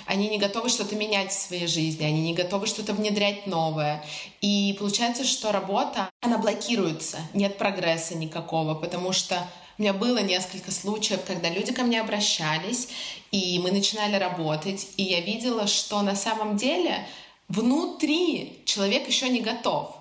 Они 0.05 0.29
не 0.29 0.37
готовы 0.37 0.69
что-то 0.69 0.95
менять 0.95 1.31
в 1.31 1.41
своей 1.41 1.67
жизни, 1.67 2.05
они 2.05 2.21
не 2.21 2.35
готовы 2.35 2.67
что-то 2.67 2.93
внедрять 2.93 3.47
новое. 3.47 4.05
И 4.43 4.77
получается, 4.79 5.25
что 5.25 5.53
работа, 5.53 6.11
она 6.21 6.37
блокируется, 6.37 7.19
нет 7.33 7.57
прогресса 7.57 8.15
никакого, 8.15 8.75
потому 8.75 9.13
что 9.13 9.49
у 9.79 9.83
меня 9.83 9.93
было 9.93 10.19
несколько 10.19 10.71
случаев, 10.71 11.21
когда 11.27 11.51
люди 11.51 11.73
ко 11.73 11.83
мне 11.83 12.01
обращались, 12.01 12.89
и 13.31 13.59
мы 13.59 13.73
начинали 13.73 14.17
работать, 14.17 14.89
и 14.97 15.03
я 15.03 15.21
видела, 15.21 15.67
что 15.67 16.01
на 16.03 16.15
самом 16.15 16.57
деле 16.57 17.07
внутри 17.49 18.63
человек 18.65 19.07
еще 19.07 19.29
не 19.29 19.41
готов. 19.41 19.95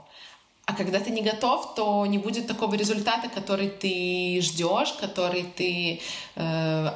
А 0.65 0.73
когда 0.73 0.99
ты 0.99 1.11
не 1.11 1.21
готов, 1.21 1.75
то 1.75 2.05
не 2.05 2.17
будет 2.17 2.47
такого 2.47 2.73
результата, 2.75 3.29
который 3.29 3.69
ты 3.69 4.39
ждешь, 4.41 4.93
который 4.93 5.43
ты 5.43 6.01
э, 6.35 6.89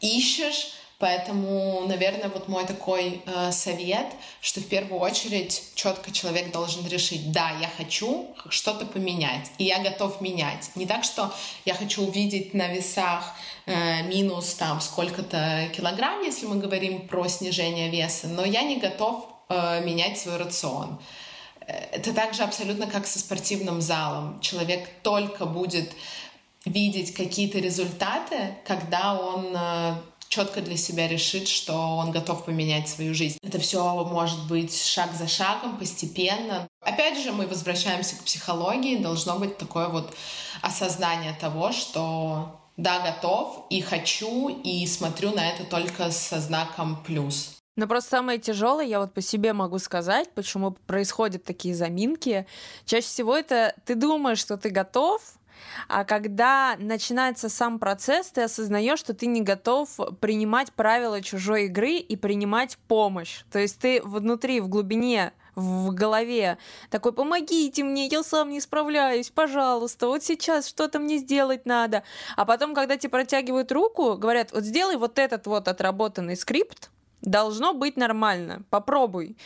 ищешь. 0.00 0.72
Поэтому, 0.98 1.84
наверное, 1.86 2.30
вот 2.30 2.48
мой 2.48 2.64
такой 2.64 3.20
э, 3.26 3.52
совет, 3.52 4.06
что 4.40 4.60
в 4.60 4.66
первую 4.66 4.98
очередь 4.98 5.62
четко 5.74 6.10
человек 6.10 6.52
должен 6.52 6.86
решить, 6.86 7.32
да, 7.32 7.50
я 7.60 7.68
хочу 7.76 8.34
что-то 8.48 8.86
поменять, 8.86 9.50
и 9.58 9.64
я 9.64 9.80
готов 9.80 10.22
менять. 10.22 10.70
Не 10.74 10.86
так, 10.86 11.04
что 11.04 11.34
я 11.66 11.74
хочу 11.74 12.02
увидеть 12.02 12.54
на 12.54 12.68
весах 12.68 13.34
э, 13.66 14.04
минус 14.04 14.54
там 14.54 14.80
сколько-то 14.80 15.68
килограмм, 15.76 16.22
если 16.22 16.46
мы 16.46 16.56
говорим 16.56 17.06
про 17.06 17.28
снижение 17.28 17.90
веса, 17.90 18.28
но 18.28 18.46
я 18.46 18.62
не 18.62 18.76
готов 18.76 19.28
э, 19.50 19.84
менять 19.84 20.18
свой 20.18 20.38
рацион. 20.38 20.98
Это 21.66 22.14
также 22.14 22.42
абсолютно 22.42 22.86
как 22.86 23.06
со 23.06 23.18
спортивным 23.18 23.82
залом. 23.82 24.40
Человек 24.40 24.88
только 25.02 25.44
будет 25.44 25.92
видеть 26.64 27.12
какие-то 27.12 27.58
результаты, 27.58 28.54
когда 28.64 29.14
он 29.18 29.54
э, 29.54 29.94
четко 30.28 30.60
для 30.60 30.76
себя 30.76 31.08
решит, 31.08 31.48
что 31.48 31.96
он 31.96 32.10
готов 32.10 32.44
поменять 32.44 32.88
свою 32.88 33.14
жизнь. 33.14 33.38
Это 33.42 33.58
все 33.58 34.04
может 34.04 34.46
быть 34.48 34.76
шаг 34.76 35.12
за 35.14 35.28
шагом, 35.28 35.78
постепенно. 35.78 36.68
Опять 36.80 37.22
же, 37.22 37.32
мы 37.32 37.46
возвращаемся 37.46 38.16
к 38.16 38.24
психологии. 38.24 38.96
Должно 38.96 39.38
быть 39.38 39.58
такое 39.58 39.88
вот 39.88 40.14
осознание 40.62 41.36
того, 41.40 41.72
что 41.72 42.60
да, 42.76 43.00
готов 43.00 43.66
и 43.70 43.80
хочу, 43.80 44.48
и 44.48 44.86
смотрю 44.86 45.32
на 45.32 45.48
это 45.48 45.64
только 45.64 46.10
со 46.10 46.40
знаком 46.40 47.02
плюс. 47.02 47.56
Но 47.76 47.86
просто 47.86 48.10
самое 48.10 48.38
тяжелое, 48.38 48.86
я 48.86 49.00
вот 49.00 49.12
по 49.12 49.20
себе 49.20 49.52
могу 49.52 49.78
сказать, 49.78 50.30
почему 50.34 50.72
происходят 50.72 51.44
такие 51.44 51.74
заминки. 51.74 52.46
Чаще 52.86 53.06
всего 53.06 53.36
это 53.36 53.74
ты 53.84 53.94
думаешь, 53.94 54.38
что 54.38 54.56
ты 54.56 54.70
готов, 54.70 55.20
а 55.88 56.04
когда 56.04 56.76
начинается 56.78 57.48
сам 57.48 57.78
процесс, 57.78 58.28
ты 58.28 58.42
осознаешь, 58.42 58.98
что 58.98 59.14
ты 59.14 59.26
не 59.26 59.40
готов 59.40 59.88
принимать 60.20 60.72
правила 60.72 61.22
чужой 61.22 61.66
игры 61.66 61.96
и 61.96 62.16
принимать 62.16 62.78
помощь. 62.88 63.42
То 63.50 63.58
есть 63.58 63.78
ты 63.78 64.00
внутри, 64.02 64.60
в 64.60 64.68
глубине 64.68 65.32
в 65.56 65.90
голове 65.92 66.58
такой, 66.90 67.12
помогите 67.12 67.82
мне, 67.82 68.06
я 68.06 68.22
сам 68.22 68.50
не 68.50 68.60
справляюсь, 68.60 69.30
пожалуйста, 69.30 70.06
вот 70.06 70.22
сейчас 70.22 70.68
что-то 70.68 70.98
мне 70.98 71.16
сделать 71.16 71.64
надо. 71.64 72.02
А 72.36 72.44
потом, 72.44 72.74
когда 72.74 72.96
тебе 72.98 73.10
протягивают 73.10 73.72
руку, 73.72 74.16
говорят, 74.16 74.52
вот 74.52 74.64
сделай 74.64 74.96
вот 74.96 75.18
этот 75.18 75.46
вот 75.46 75.66
отработанный 75.66 76.36
скрипт, 76.36 76.90
Должно 77.22 77.72
быть 77.72 77.96
нормально. 77.96 78.62
Попробуй. 78.70 79.36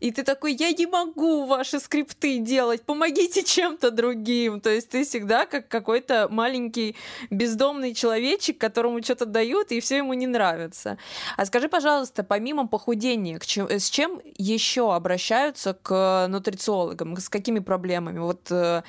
И 0.00 0.10
ты 0.10 0.22
такой, 0.22 0.54
я 0.54 0.72
не 0.72 0.86
могу 0.86 1.44
ваши 1.44 1.78
скрипты 1.78 2.38
делать, 2.38 2.82
помогите 2.82 3.42
чем-то 3.44 3.90
другим. 3.90 4.60
То 4.60 4.70
есть 4.70 4.90
ты 4.90 5.04
всегда 5.04 5.46
как 5.46 5.68
какой-то 5.68 6.28
маленький 6.30 6.96
бездомный 7.30 7.94
человечек, 7.94 8.58
которому 8.58 9.02
что-то 9.02 9.26
дают, 9.26 9.72
и 9.72 9.80
все 9.80 9.98
ему 9.98 10.14
не 10.14 10.26
нравится. 10.26 10.98
А 11.36 11.46
скажи, 11.46 11.68
пожалуйста, 11.68 12.24
помимо 12.24 12.66
похудения, 12.66 13.38
с 13.40 13.90
чем 13.90 14.20
еще 14.36 14.94
обращаются 14.94 15.74
к 15.74 16.26
нутрициологам? 16.28 17.16
С 17.16 17.28
какими 17.28 17.58
проблемами? 17.58 18.18
Вот 18.18 18.50
э, 18.50 18.82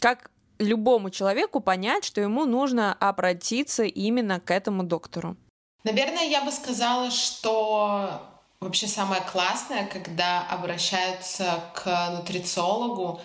как 0.00 0.30
любому 0.58 1.10
человеку 1.10 1.60
понять, 1.60 2.04
что 2.04 2.20
ему 2.20 2.44
нужно 2.44 2.94
обратиться 2.94 3.84
именно 3.84 4.40
к 4.40 4.50
этому 4.50 4.82
доктору? 4.82 5.36
Наверное, 5.84 6.24
я 6.24 6.42
бы 6.42 6.52
сказала, 6.52 7.10
что 7.10 8.20
вообще 8.60 8.86
самое 8.86 9.22
классное, 9.22 9.86
когда 9.86 10.46
обращаются 10.48 11.62
к 11.74 12.10
нутрициологу, 12.10 13.20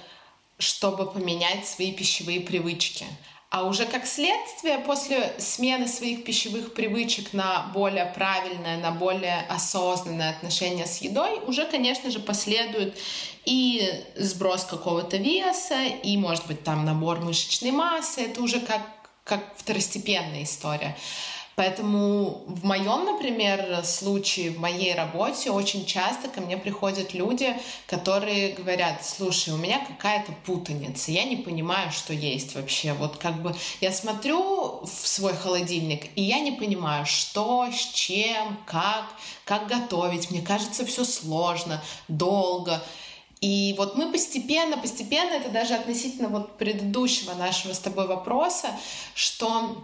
чтобы 0.60 1.12
поменять 1.12 1.68
свои 1.68 1.92
пищевые 1.92 2.42
привычки. 2.42 3.06
А 3.50 3.66
уже 3.66 3.86
как 3.86 4.08
следствие, 4.08 4.80
после 4.80 5.32
смены 5.38 5.88
своих 5.88 6.24
пищевых 6.24 6.74
привычек 6.74 7.34
на 7.34 7.70
более 7.74 8.06
правильное, 8.08 8.78
на 8.78 8.90
более 8.90 9.42
осознанное 9.48 10.32
отношение 10.32 10.88
с 10.88 10.98
едой, 11.02 11.40
уже, 11.46 11.66
конечно 11.66 12.10
же, 12.10 12.20
последует 12.20 12.98
и 13.46 14.04
сброс 14.16 14.64
какого-то 14.64 15.18
веса, 15.18 15.84
и, 15.84 16.18
может 16.18 16.48
быть, 16.48 16.64
там 16.64 16.84
набор 16.84 17.20
мышечной 17.20 17.70
массы. 17.70 18.22
Это 18.22 18.42
уже 18.42 18.60
как, 18.60 18.82
как 19.24 19.56
второстепенная 19.56 20.44
история. 20.44 20.98
Поэтому 21.56 22.44
в 22.48 22.66
моем, 22.66 23.06
например, 23.06 23.84
случае, 23.84 24.52
в 24.52 24.60
моей 24.60 24.96
работе 24.96 25.52
очень 25.52 25.86
часто 25.86 26.28
ко 26.28 26.42
мне 26.42 26.58
приходят 26.58 27.14
люди, 27.14 27.56
которые 27.88 28.54
говорят, 28.54 29.06
слушай, 29.06 29.54
у 29.54 29.58
меня 29.58 29.86
какая-то 29.86 30.32
путаница, 30.46 31.12
я 31.12 31.26
не 31.26 31.36
понимаю, 31.36 31.92
что 31.92 32.14
есть 32.14 32.56
вообще. 32.56 32.94
Вот 32.94 33.18
как 33.18 33.42
бы 33.42 33.56
я 33.82 33.92
смотрю 33.92 34.82
в 34.84 35.08
свой 35.08 35.34
холодильник, 35.34 36.08
и 36.16 36.24
я 36.24 36.40
не 36.40 36.52
понимаю, 36.52 37.06
что, 37.06 37.68
с 37.72 37.94
чем, 37.94 38.58
как, 38.66 39.06
как 39.46 39.68
готовить. 39.68 40.32
Мне 40.32 40.42
кажется, 40.42 40.86
все 40.86 41.04
сложно, 41.04 41.84
долго. 42.08 42.82
И 43.42 43.76
вот 43.78 43.98
мы 43.98 44.10
постепенно, 44.10 44.78
постепенно, 44.78 45.34
это 45.34 45.50
даже 45.50 45.74
относительно 45.74 46.30
вот 46.30 46.58
предыдущего 46.58 47.34
нашего 47.34 47.74
с 47.74 47.80
тобой 47.80 48.08
вопроса, 48.08 48.70
что 49.16 49.84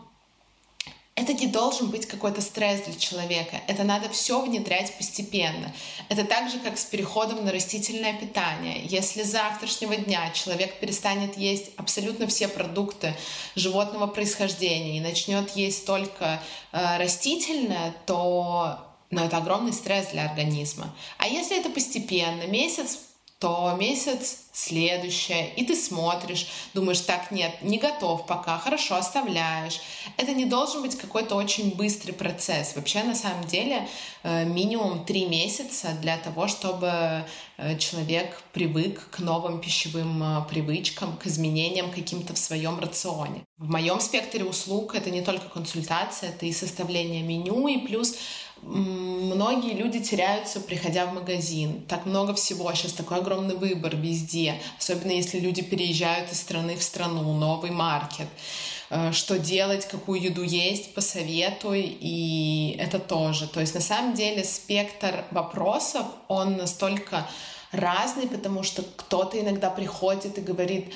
это 1.20 1.34
не 1.34 1.48
должен 1.48 1.90
быть 1.90 2.06
какой-то 2.06 2.42
стресс 2.42 2.82
для 2.82 2.96
человека. 2.96 3.62
Это 3.68 3.84
надо 3.84 4.10
все 4.10 4.42
внедрять 4.42 4.96
постепенно. 4.98 5.74
Это 6.08 6.24
так 6.24 6.50
же, 6.50 6.60
как 6.60 6.78
с 6.78 6.86
переходом 6.86 7.44
на 7.44 7.52
растительное 7.52 8.14
питание. 8.14 8.82
Если 8.86 9.24
с 9.24 9.32
завтрашнего 9.32 9.98
дня 9.98 10.32
человек 10.32 10.80
перестанет 10.80 11.38
есть 11.38 11.72
абсолютно 11.76 12.28
все 12.28 12.48
продукты 12.48 13.14
животного 13.56 14.08
происхождения 14.08 14.98
и 14.98 15.02
начнет 15.02 15.50
есть 15.56 15.86
только 15.86 16.42
э, 16.72 16.98
растительное, 16.98 17.94
то 18.06 18.80
ну, 19.12 19.26
это 19.26 19.38
огромный 19.38 19.74
стресс 19.74 20.08
для 20.08 20.26
организма. 20.26 20.96
А 21.18 21.28
если 21.28 21.60
это 21.60 21.70
постепенно, 21.70 22.48
месяц 22.48 23.00
то 23.40 23.74
месяц 23.80 24.40
следующее, 24.52 25.54
и 25.56 25.64
ты 25.64 25.74
смотришь, 25.74 26.48
думаешь, 26.74 27.00
так, 27.00 27.32
нет, 27.32 27.54
не 27.62 27.78
готов 27.78 28.26
пока, 28.26 28.58
хорошо, 28.58 28.96
оставляешь. 28.96 29.80
Это 30.18 30.34
не 30.34 30.44
должен 30.44 30.82
быть 30.82 30.98
какой-то 30.98 31.36
очень 31.36 31.74
быстрый 31.76 32.12
процесс. 32.12 32.76
Вообще, 32.76 33.04
на 33.04 33.16
самом 33.16 33.46
деле, 33.46 33.88
э, 34.24 34.44
минимум 34.44 35.06
три 35.06 35.26
месяца 35.26 35.98
для 36.02 36.18
того, 36.18 36.50
чтобы 36.50 37.24
э, 37.58 37.78
человек 37.78 38.42
привык 38.52 39.10
к 39.10 39.20
новым 39.20 39.62
пищевым 39.62 40.22
э, 40.22 40.44
привычкам, 40.50 41.16
к 41.16 41.26
изменениям 41.26 41.92
каким-то 41.92 42.34
в 42.34 42.38
своем 42.38 42.78
рационе. 42.80 43.46
В 43.58 43.70
моем 43.70 44.02
спектре 44.02 44.44
услуг 44.44 44.96
это 44.96 45.10
не 45.10 45.22
только 45.22 45.48
консультация, 45.48 46.32
это 46.32 46.46
и 46.46 46.52
составление 46.52 47.22
меню, 47.22 47.70
и 47.70 47.78
плюс 47.78 48.16
многие 48.62 49.74
люди 49.74 50.00
теряются, 50.00 50.60
приходя 50.60 51.06
в 51.06 51.14
магазин. 51.14 51.82
Так 51.88 52.06
много 52.06 52.34
всего, 52.34 52.72
сейчас 52.74 52.94
такой 52.94 53.18
огромный 53.18 53.56
выбор 53.56 53.96
везде, 53.96 54.62
особенно 54.78 55.12
если 55.12 55.40
люди 55.40 55.62
переезжают 55.62 56.32
из 56.32 56.40
страны 56.40 56.76
в 56.76 56.84
страну, 56.84 57.34
новый 57.34 57.72
маркет. 57.72 58.28
э, 58.90 59.12
что 59.12 59.38
делать, 59.38 59.88
какую 59.88 60.22
еду 60.22 60.44
есть, 60.44 60.94
посоветуй, 60.94 61.98
и 62.00 62.76
это 62.80 63.00
тоже. 63.00 63.48
То 63.48 63.60
есть 63.60 63.76
на 63.76 63.82
самом 63.82 64.14
деле 64.14 64.44
спектр 64.44 65.26
вопросов, 65.32 66.06
он 66.28 66.58
настолько 66.58 67.28
разный, 67.72 68.28
потому 68.28 68.64
что 68.64 68.84
кто-то 68.96 69.40
иногда 69.40 69.70
приходит 69.70 70.38
и 70.38 70.42
говорит, 70.42 70.94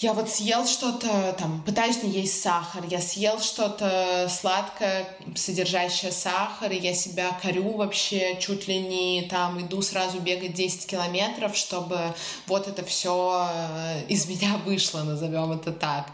я 0.00 0.14
вот 0.14 0.30
съел 0.30 0.66
что-то, 0.66 1.34
там, 1.38 1.62
пытаюсь 1.62 2.02
не 2.02 2.10
есть 2.10 2.40
сахар, 2.40 2.82
я 2.88 3.02
съел 3.02 3.38
что-то 3.38 4.28
сладкое, 4.30 5.06
содержащее 5.34 6.10
сахар, 6.10 6.72
и 6.72 6.78
я 6.78 6.94
себя 6.94 7.38
корю 7.42 7.76
вообще, 7.76 8.38
чуть 8.40 8.66
ли 8.66 8.78
не 8.78 9.28
там 9.28 9.60
иду 9.60 9.82
сразу 9.82 10.18
бегать 10.18 10.54
10 10.54 10.86
километров, 10.86 11.54
чтобы 11.54 11.98
вот 12.46 12.66
это 12.66 12.82
все 12.82 13.46
э, 13.52 14.06
из 14.08 14.26
меня 14.26 14.58
вышло, 14.64 15.02
назовем 15.02 15.52
это 15.52 15.70
так. 15.70 16.10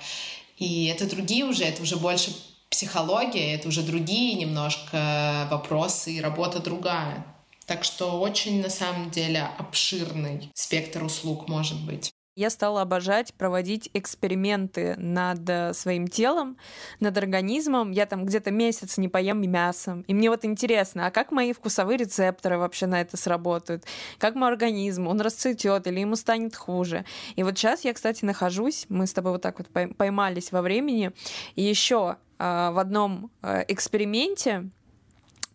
И 0.59 0.87
это 0.87 1.09
другие 1.09 1.45
уже, 1.45 1.63
это 1.63 1.83
уже 1.83 1.97
больше 1.97 2.35
психология, 2.69 3.55
это 3.55 3.69
уже 3.69 3.83
другие 3.83 4.35
немножко 4.35 5.47
вопросы 5.49 6.15
и 6.15 6.21
работа 6.21 6.59
другая. 6.59 7.25
Так 7.67 7.85
что 7.85 8.19
очень, 8.19 8.63
на 8.63 8.71
самом 8.71 9.11
деле, 9.11 9.49
обширный 9.59 10.51
спектр 10.55 11.05
услуг 11.05 11.47
может 11.47 11.81
быть. 11.85 12.16
Я 12.39 12.51
стала 12.51 12.83
обожать 12.83 13.33
проводить 13.33 13.89
эксперименты 13.95 14.95
над 14.99 15.49
э, 15.49 15.73
своим 15.73 16.07
телом, 16.07 16.59
над 17.01 17.17
организмом. 17.17 17.93
Я 17.93 18.05
там 18.05 18.27
где-то 18.27 18.51
месяц 18.51 18.99
не 18.99 19.09
поем 19.09 19.41
мясом. 19.51 20.03
И 20.03 20.13
мне 20.13 20.29
вот 20.29 20.45
интересно, 20.45 21.07
а 21.07 21.11
как 21.11 21.33
мои 21.33 21.55
вкусовые 21.55 21.97
рецепторы 21.97 22.59
вообще 22.59 22.85
на 22.85 23.01
это 23.01 23.17
сработают? 23.17 23.85
Как 24.19 24.35
мой 24.35 24.51
организм? 24.51 25.07
Он 25.09 25.19
расцветет 25.23 25.87
или 25.87 26.01
ему 26.01 26.15
станет 26.15 26.55
хуже? 26.55 27.07
И 27.37 27.43
вот 27.43 27.57
сейчас 27.57 27.85
я, 27.85 27.95
кстати, 27.95 28.23
нахожусь, 28.27 28.85
мы 28.91 29.07
с 29.07 29.15
тобой 29.15 29.33
вот 29.33 29.41
так 29.41 29.59
вот 29.59 29.69
поймались 29.97 30.53
во 30.53 30.61
времени. 30.61 31.13
И 31.55 31.63
еще 31.63 32.19
э, 32.39 32.71
в 32.71 32.79
одном 32.79 33.31
э, 33.41 33.65
эксперименте 33.69 34.69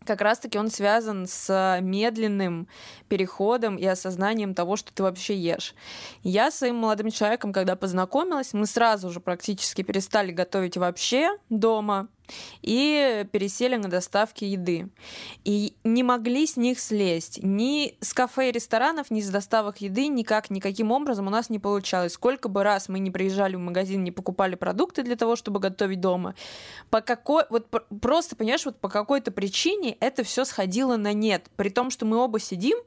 как 0.06 0.22
раз-таки 0.22 0.58
он 0.58 0.70
связан 0.70 1.28
с 1.28 1.80
медленным 1.82 2.68
переходом 3.08 3.76
и 3.76 3.86
осознанием 3.86 4.54
того, 4.54 4.76
что 4.76 4.94
ты 4.94 5.04
вообще 5.04 5.36
ешь. 5.36 5.76
Я 6.24 6.52
с 6.52 6.58
своим 6.58 6.78
молодым 6.78 7.12
человеком, 7.12 7.54
когда 7.54 7.76
познакомилась, 7.76 8.54
мы 8.54 8.66
сразу 8.66 9.10
же 9.12 9.20
практически 9.20 9.84
перестали 9.84 10.32
готовить 10.32 10.78
вообще 10.78 11.30
дома 11.50 12.08
и 12.62 13.26
пересели 13.32 13.76
на 13.76 13.90
доставки 13.90 14.44
еды. 14.44 14.90
И 15.44 15.74
не 15.84 16.04
могли 16.04 16.46
с 16.46 16.58
них 16.58 16.80
слезть. 16.80 17.40
Ни 17.42 17.96
с 18.02 18.14
кафе 18.14 18.50
и 18.50 18.52
ресторанов, 18.52 19.12
ни 19.12 19.22
с 19.22 19.30
доставок 19.30 19.82
еды 19.82 20.08
никак, 20.08 20.50
никаким 20.50 20.92
образом 20.92 21.28
у 21.28 21.30
нас 21.30 21.50
не 21.50 21.60
получалось. 21.60 22.14
Сколько 22.14 22.50
бы 22.50 22.64
раз 22.64 22.90
мы 22.90 23.00
не 23.00 23.12
приезжали 23.12 23.56
в 23.56 23.60
магазин, 23.60 24.04
не 24.04 24.12
покупали 24.12 24.56
продукты 24.56 25.04
для 25.04 25.16
того, 25.16 25.36
чтобы 25.36 25.60
готовить 25.60 26.00
дома, 26.00 26.36
по 26.90 27.02
какой... 27.02 27.44
Вот 27.50 27.68
просто, 28.02 28.36
понимаешь, 28.36 28.66
вот 28.66 28.80
по 28.80 28.90
какой-то 28.90 29.32
причине 29.32 29.98
это 30.00 30.24
все 30.24 30.46
сходило 30.46 30.98
на 30.98 31.14
нет. 31.14 31.50
При 31.56 31.70
том, 31.70 31.90
что 31.90 32.06
мы 32.06 32.18
оба 32.18 32.40
сидим, 32.40 32.78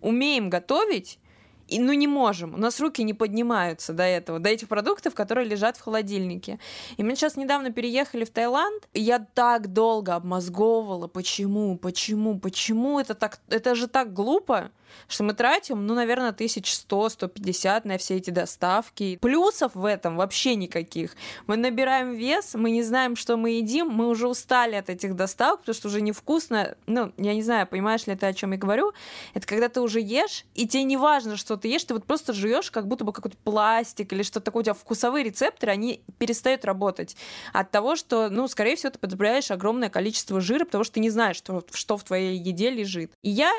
умеем 0.00 0.50
готовить, 0.50 1.18
и, 1.68 1.78
ну, 1.78 1.92
не 1.92 2.06
можем. 2.06 2.54
У 2.54 2.58
нас 2.58 2.80
руки 2.80 3.02
не 3.02 3.14
поднимаются 3.14 3.92
до 3.92 4.02
этого, 4.02 4.38
до 4.38 4.50
этих 4.50 4.68
продуктов, 4.68 5.14
которые 5.14 5.48
лежат 5.48 5.76
в 5.76 5.80
холодильнике. 5.80 6.58
И 6.96 7.02
мы 7.02 7.16
сейчас 7.16 7.36
недавно 7.36 7.70
переехали 7.70 8.24
в 8.24 8.30
Таиланд. 8.30 8.88
И 8.92 9.00
я 9.00 9.18
так 9.18 9.72
долго 9.72 10.14
обмозговывала, 10.14 11.06
почему, 11.06 11.76
почему, 11.76 12.38
почему 12.38 13.00
это 13.00 13.14
так, 13.14 13.40
это 13.48 13.74
же 13.74 13.88
так 13.88 14.12
глупо 14.12 14.70
что 15.08 15.24
мы 15.24 15.34
тратим, 15.34 15.86
ну, 15.86 15.94
наверное, 15.94 16.32
1100-150 16.32 17.82
на 17.84 17.98
все 17.98 18.16
эти 18.16 18.30
доставки. 18.30 19.18
Плюсов 19.20 19.74
в 19.74 19.84
этом 19.84 20.16
вообще 20.16 20.54
никаких. 20.54 21.16
Мы 21.46 21.56
набираем 21.56 22.12
вес, 22.14 22.54
мы 22.54 22.70
не 22.70 22.82
знаем, 22.82 23.16
что 23.16 23.36
мы 23.36 23.50
едим, 23.50 23.88
мы 23.88 24.08
уже 24.08 24.28
устали 24.28 24.74
от 24.74 24.88
этих 24.90 25.16
доставок, 25.16 25.60
потому 25.60 25.74
что 25.74 25.88
уже 25.88 26.00
невкусно. 26.00 26.76
Ну, 26.86 27.12
я 27.16 27.34
не 27.34 27.42
знаю, 27.42 27.66
понимаешь 27.66 28.06
ли 28.06 28.14
ты, 28.16 28.26
о 28.26 28.32
чем 28.32 28.52
я 28.52 28.58
говорю. 28.58 28.92
Это 29.34 29.46
когда 29.46 29.68
ты 29.68 29.80
уже 29.80 30.00
ешь, 30.00 30.44
и 30.54 30.66
тебе 30.66 30.84
не 30.84 30.96
важно, 30.96 31.36
что 31.36 31.56
ты 31.56 31.68
ешь, 31.68 31.84
ты 31.84 31.94
вот 31.94 32.04
просто 32.04 32.32
жуешь, 32.32 32.70
как 32.70 32.86
будто 32.88 33.04
бы 33.04 33.12
какой-то 33.12 33.36
пластик 33.38 34.12
или 34.12 34.22
что-то 34.22 34.46
такое. 34.46 34.62
У 34.62 34.64
тебя 34.64 34.74
вкусовые 34.74 35.24
рецепторы, 35.24 35.72
они 35.72 36.02
перестают 36.18 36.64
работать 36.64 37.16
от 37.52 37.70
того, 37.70 37.96
что, 37.96 38.28
ну, 38.30 38.48
скорее 38.48 38.76
всего, 38.76 38.90
ты 38.90 38.98
потребляешь 38.98 39.50
огромное 39.50 39.90
количество 39.90 40.40
жира, 40.40 40.64
потому 40.64 40.84
что 40.84 40.94
ты 40.94 41.00
не 41.00 41.10
знаешь, 41.10 41.36
что, 41.36 41.64
что 41.72 41.96
в 41.96 42.04
твоей 42.04 42.38
еде 42.38 42.70
лежит. 42.70 43.12
И 43.22 43.30
я 43.30 43.52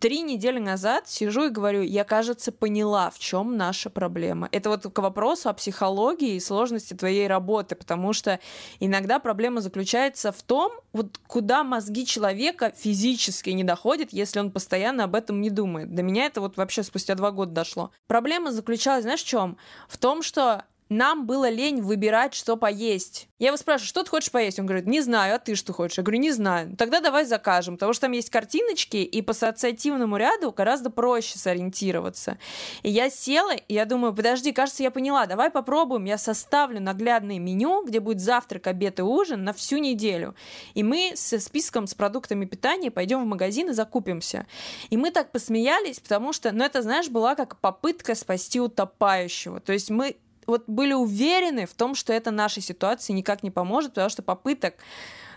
три 0.00 0.22
недели 0.22 0.49
назад 0.58 1.08
сижу 1.08 1.46
и 1.46 1.50
говорю, 1.50 1.82
я, 1.82 2.04
кажется, 2.04 2.52
поняла, 2.52 3.10
в 3.10 3.18
чем 3.18 3.56
наша 3.56 3.90
проблема. 3.90 4.48
Это 4.52 4.70
вот 4.70 4.82
к 4.92 4.98
вопросу 4.98 5.48
о 5.48 5.54
психологии 5.54 6.34
и 6.34 6.40
сложности 6.40 6.94
твоей 6.94 7.26
работы, 7.26 7.76
потому 7.76 8.12
что 8.12 8.40
иногда 8.80 9.18
проблема 9.18 9.60
заключается 9.60 10.32
в 10.32 10.42
том, 10.42 10.72
вот 10.92 11.18
куда 11.26 11.62
мозги 11.62 12.04
человека 12.04 12.72
физически 12.76 13.50
не 13.50 13.64
доходят, 13.64 14.08
если 14.12 14.40
он 14.40 14.50
постоянно 14.50 15.04
об 15.04 15.14
этом 15.14 15.40
не 15.40 15.50
думает. 15.50 15.94
До 15.94 16.02
меня 16.02 16.26
это 16.26 16.40
вот 16.40 16.56
вообще 16.56 16.82
спустя 16.82 17.14
два 17.14 17.30
года 17.30 17.52
дошло. 17.52 17.90
Проблема 18.06 18.52
заключалась, 18.52 19.02
знаешь, 19.02 19.22
в 19.22 19.26
чем? 19.26 19.56
В 19.88 19.98
том, 19.98 20.22
что 20.22 20.64
нам 20.90 21.24
было 21.24 21.48
лень 21.48 21.80
выбирать, 21.80 22.34
что 22.34 22.56
поесть. 22.56 23.28
Я 23.38 23.48
его 23.48 23.56
спрашиваю, 23.56 23.88
что 23.88 24.02
ты 24.02 24.10
хочешь 24.10 24.30
поесть? 24.30 24.58
Он 24.58 24.66
говорит, 24.66 24.86
не 24.86 25.00
знаю, 25.00 25.36
а 25.36 25.38
ты 25.38 25.54
что 25.54 25.72
хочешь? 25.72 25.96
Я 25.96 26.02
говорю, 26.02 26.18
не 26.18 26.32
знаю. 26.32 26.76
Тогда 26.76 27.00
давай 27.00 27.24
закажем, 27.24 27.76
потому 27.76 27.92
что 27.92 28.02
там 28.02 28.12
есть 28.12 28.28
картиночки, 28.28 28.98
и 28.98 29.22
по 29.22 29.30
ассоциативному 29.30 30.16
ряду 30.16 30.52
гораздо 30.52 30.90
проще 30.90 31.38
сориентироваться. 31.38 32.38
И 32.82 32.90
я 32.90 33.08
села, 33.08 33.54
и 33.54 33.72
я 33.72 33.84
думаю, 33.84 34.12
подожди, 34.12 34.52
кажется, 34.52 34.82
я 34.82 34.90
поняла, 34.90 35.26
давай 35.26 35.50
попробуем, 35.50 36.04
я 36.04 36.18
составлю 36.18 36.80
наглядное 36.80 37.38
меню, 37.38 37.84
где 37.86 38.00
будет 38.00 38.20
завтрак, 38.20 38.66
обед 38.66 38.98
и 38.98 39.02
ужин 39.02 39.44
на 39.44 39.52
всю 39.52 39.78
неделю. 39.78 40.34
И 40.74 40.82
мы 40.82 41.12
со 41.14 41.38
списком 41.38 41.86
с 41.86 41.94
продуктами 41.94 42.46
питания 42.46 42.90
пойдем 42.90 43.22
в 43.22 43.26
магазин 43.26 43.70
и 43.70 43.72
закупимся. 43.72 44.46
И 44.90 44.96
мы 44.96 45.12
так 45.12 45.30
посмеялись, 45.30 46.00
потому 46.00 46.32
что, 46.32 46.50
ну 46.50 46.64
это, 46.64 46.82
знаешь, 46.82 47.08
была 47.08 47.36
как 47.36 47.60
попытка 47.60 48.16
спасти 48.16 48.60
утопающего. 48.60 49.60
То 49.60 49.72
есть 49.72 49.88
мы 49.88 50.16
вот 50.50 50.64
были 50.66 50.92
уверены 50.92 51.66
в 51.66 51.74
том, 51.74 51.94
что 51.94 52.12
это 52.12 52.30
нашей 52.30 52.62
ситуации 52.62 53.12
никак 53.12 53.42
не 53.42 53.50
поможет, 53.50 53.92
потому 53.92 54.10
что 54.10 54.22
попыток 54.22 54.74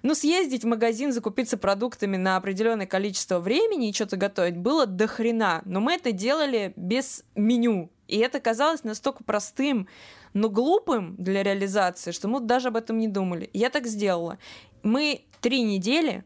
ну, 0.03 0.13
съездить 0.15 0.63
в 0.63 0.67
магазин, 0.67 1.13
закупиться 1.13 1.57
продуктами 1.57 2.17
на 2.17 2.35
определенное 2.35 2.85
количество 2.85 3.39
времени 3.39 3.89
и 3.89 3.93
что-то 3.93 4.17
готовить 4.17 4.57
было 4.57 4.85
до 4.85 5.07
хрена. 5.07 5.61
Но 5.65 5.79
мы 5.79 5.93
это 5.93 6.11
делали 6.11 6.73
без 6.75 7.23
меню. 7.35 7.89
И 8.09 8.17
это 8.17 8.41
казалось 8.41 8.83
настолько 8.83 9.23
простым, 9.23 9.87
но 10.33 10.49
глупым 10.49 11.15
для 11.17 11.41
реализации, 11.41 12.11
что 12.11 12.27
мы 12.27 12.41
даже 12.41 12.67
об 12.67 12.75
этом 12.75 12.97
не 12.97 13.07
думали. 13.07 13.49
Я 13.53 13.69
так 13.69 13.87
сделала. 13.87 14.37
Мы 14.83 15.25
три 15.39 15.61
недели 15.61 16.25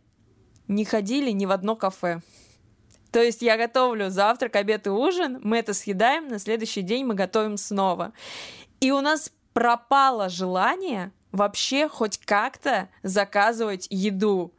не 0.67 0.83
ходили 0.83 1.29
ни 1.29 1.45
в 1.45 1.51
одно 1.51 1.75
кафе. 1.75 2.21
То 3.11 3.21
есть 3.21 3.41
я 3.41 3.57
готовлю 3.57 4.09
завтрак, 4.09 4.55
обед 4.55 4.87
и 4.87 4.89
ужин, 4.89 5.39
мы 5.43 5.57
это 5.57 5.73
съедаем, 5.73 6.27
на 6.27 6.39
следующий 6.39 6.81
день 6.81 7.05
мы 7.05 7.13
готовим 7.13 7.57
снова. 7.57 8.11
И 8.79 8.91
у 8.91 9.01
нас 9.01 9.31
пропало 9.53 10.29
желание 10.29 11.11
вообще 11.31 11.89
хоть 11.89 12.17
как-то 12.19 12.89
заказывать 13.03 13.87
еду. 13.89 14.53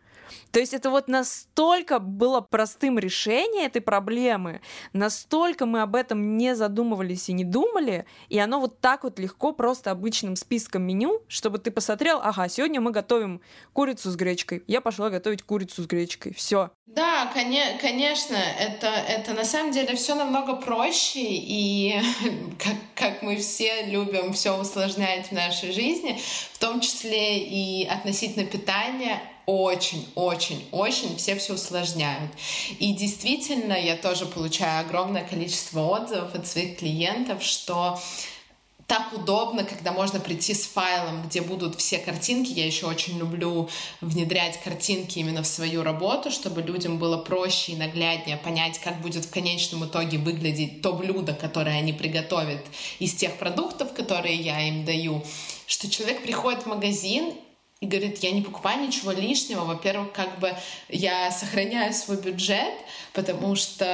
То 0.51 0.61
есть 0.61 0.75
это 0.75 0.91
вот 0.91 1.09
настолько 1.09 1.99
было 1.99 2.41
простым 2.41 2.99
решение 2.99 3.67
этой 3.67 3.81
проблемы, 3.81 4.61
настолько 4.93 5.67
мы 5.67 5.83
об 5.83 5.95
этом 5.95 6.37
не 6.37 6.55
задумывались 6.55 7.29
и 7.29 7.33
не 7.33 7.45
думали, 7.45 8.07
и 8.29 8.39
оно 8.39 8.61
вот 8.61 8.81
так 8.81 9.05
вот 9.05 9.19
легко 9.19 9.53
просто 9.53 9.91
обычным 9.91 10.37
списком 10.37 10.83
меню, 10.83 11.23
чтобы 11.29 11.59
ты 11.59 11.71
посмотрел, 11.71 12.21
ага, 12.23 12.49
сегодня 12.49 12.81
мы 12.81 12.91
готовим 12.91 13.41
курицу 13.73 14.11
с 14.11 14.17
гречкой, 14.17 14.63
я 14.67 14.81
пошла 14.81 15.11
готовить 15.11 15.43
курицу 15.43 15.83
с 15.83 15.87
гречкой, 15.87 16.35
все. 16.35 16.71
Да, 16.87 17.31
конечно, 17.35 18.37
это, 18.37 18.87
это 18.87 19.35
на 19.35 19.45
самом 19.45 19.73
деле 19.73 19.95
все 19.95 20.15
намного 20.15 20.57
проще, 20.57 21.21
и 21.21 22.01
как, 22.59 22.77
как 22.95 23.23
мы 23.23 23.37
все 23.37 23.83
любим 23.83 24.33
все 24.33 24.59
усложнять 24.59 25.29
в 25.29 25.33
нашей 25.33 25.73
жизни, 25.73 26.19
в 26.53 26.59
том 26.59 26.81
числе 26.81 27.39
и 27.39 27.87
относительно 27.87 28.47
питания, 28.47 29.21
очень-очень-очень 29.49 31.17
все 31.17 31.35
все 31.35 31.55
усложняют. 31.55 32.31
И 32.79 32.93
действительно, 32.93 33.73
я 33.73 33.97
тоже 33.97 34.27
получаю 34.27 34.85
огромное 34.85 35.25
количество 35.25 35.81
отзывов 35.81 36.35
от 36.35 36.47
своих 36.47 36.77
клиентов, 36.79 37.43
что 37.43 37.99
так 38.87 39.11
удобно, 39.15 39.65
когда 39.65 39.93
можно 39.93 40.21
прийти 40.21 40.53
с 40.53 40.67
файлом, 40.67 41.23
где 41.23 41.41
будут 41.41 41.77
все 41.77 41.97
картинки. 41.97 42.53
Я 42.53 42.67
еще 42.67 42.87
очень 42.87 43.19
люблю 43.19 43.71
внедрять 44.03 44.61
картинки 44.63 45.19
именно 45.19 45.43
в 45.43 45.47
свою 45.47 45.83
работу, 45.83 46.31
чтобы 46.31 46.61
людям 46.61 46.99
было 46.99 47.17
проще 47.17 47.73
и 47.73 47.77
нагляднее 47.77 48.37
понять, 48.37 48.79
как 48.79 49.01
будет 49.01 49.25
в 49.25 49.31
конечном 49.31 49.87
итоге 49.87 50.19
выглядеть 50.19 50.83
то 50.83 50.93
блюдо, 50.93 51.33
которое 51.33 51.79
они 51.79 51.95
приготовят 51.95 52.65
из 52.99 53.15
тех 53.15 53.39
продуктов, 53.39 53.95
которые 53.95 54.37
я 54.37 54.69
им 54.69 54.85
даю. 54.85 55.23
Что 55.67 55.89
человек 55.91 56.23
приходит 56.23 56.65
в 56.65 56.67
магазин 56.67 57.33
и 57.81 57.87
говорит, 57.87 58.19
я 58.19 58.33
не 58.33 58.43
покупаю 58.43 58.81
ничего 58.87 59.13
лишнего. 59.13 59.65
Во-первых, 59.65 60.13
как 60.13 60.39
бы 60.41 60.53
я 60.89 61.31
сохраняю 61.31 61.93
свой 61.95 62.17
бюджет, 62.17 62.75
потому 63.13 63.55
что 63.55 63.85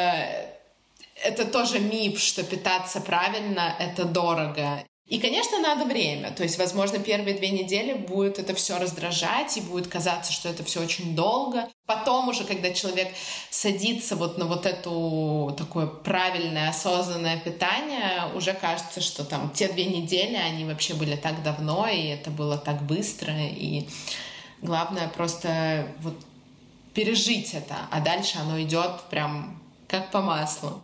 это 1.22 1.44
тоже 1.44 1.78
миф, 1.78 2.18
что 2.18 2.42
питаться 2.44 3.00
правильно— 3.00 3.74
это 3.78 4.04
дорого. 4.04 4.84
И, 5.06 5.18
конечно, 5.18 5.58
надо 5.58 5.84
время. 5.84 6.30
То 6.30 6.42
есть, 6.44 6.58
возможно, 6.58 6.98
первые 6.98 7.36
две 7.36 7.50
недели 7.50 7.92
будет 7.92 8.38
это 8.38 8.54
все 8.54 8.78
раздражать, 8.78 9.54
и 9.58 9.60
будет 9.60 9.86
казаться, 9.86 10.32
что 10.32 10.48
это 10.48 10.64
все 10.64 10.80
очень 10.80 11.14
долго. 11.14 11.68
Потом 11.84 12.30
уже, 12.30 12.44
когда 12.44 12.72
человек 12.72 13.08
садится 13.50 14.16
вот 14.16 14.38
на 14.38 14.46
вот 14.46 14.64
эту 14.64 15.54
такое 15.58 15.86
правильное, 15.86 16.70
осознанное 16.70 17.38
питание, 17.38 18.32
уже 18.34 18.54
кажется, 18.54 19.02
что 19.02 19.24
там 19.24 19.50
те 19.50 19.68
две 19.68 19.84
недели, 19.84 20.36
они 20.36 20.64
вообще 20.64 20.94
были 20.94 21.16
так 21.16 21.42
давно, 21.42 21.86
и 21.86 22.06
это 22.06 22.30
было 22.30 22.56
так 22.56 22.82
быстро, 22.82 23.34
и 23.38 23.86
главное 24.62 25.08
просто 25.08 25.86
вот 26.00 26.16
пережить 26.94 27.52
это, 27.52 27.76
а 27.90 28.00
дальше 28.00 28.38
оно 28.38 28.60
идет 28.62 29.02
прям 29.10 29.62
как 29.86 30.10
по 30.10 30.22
маслу. 30.22 30.82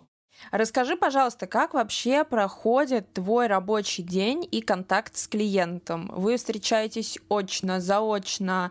Расскажи, 0.50 0.96
пожалуйста, 0.96 1.46
как 1.46 1.74
вообще 1.74 2.24
проходит 2.24 3.12
твой 3.12 3.46
рабочий 3.46 4.02
день 4.02 4.46
и 4.50 4.60
контакт 4.60 5.16
с 5.16 5.28
клиентом? 5.28 6.10
Вы 6.14 6.36
встречаетесь 6.36 7.18
очно, 7.28 7.80
заочно, 7.80 8.70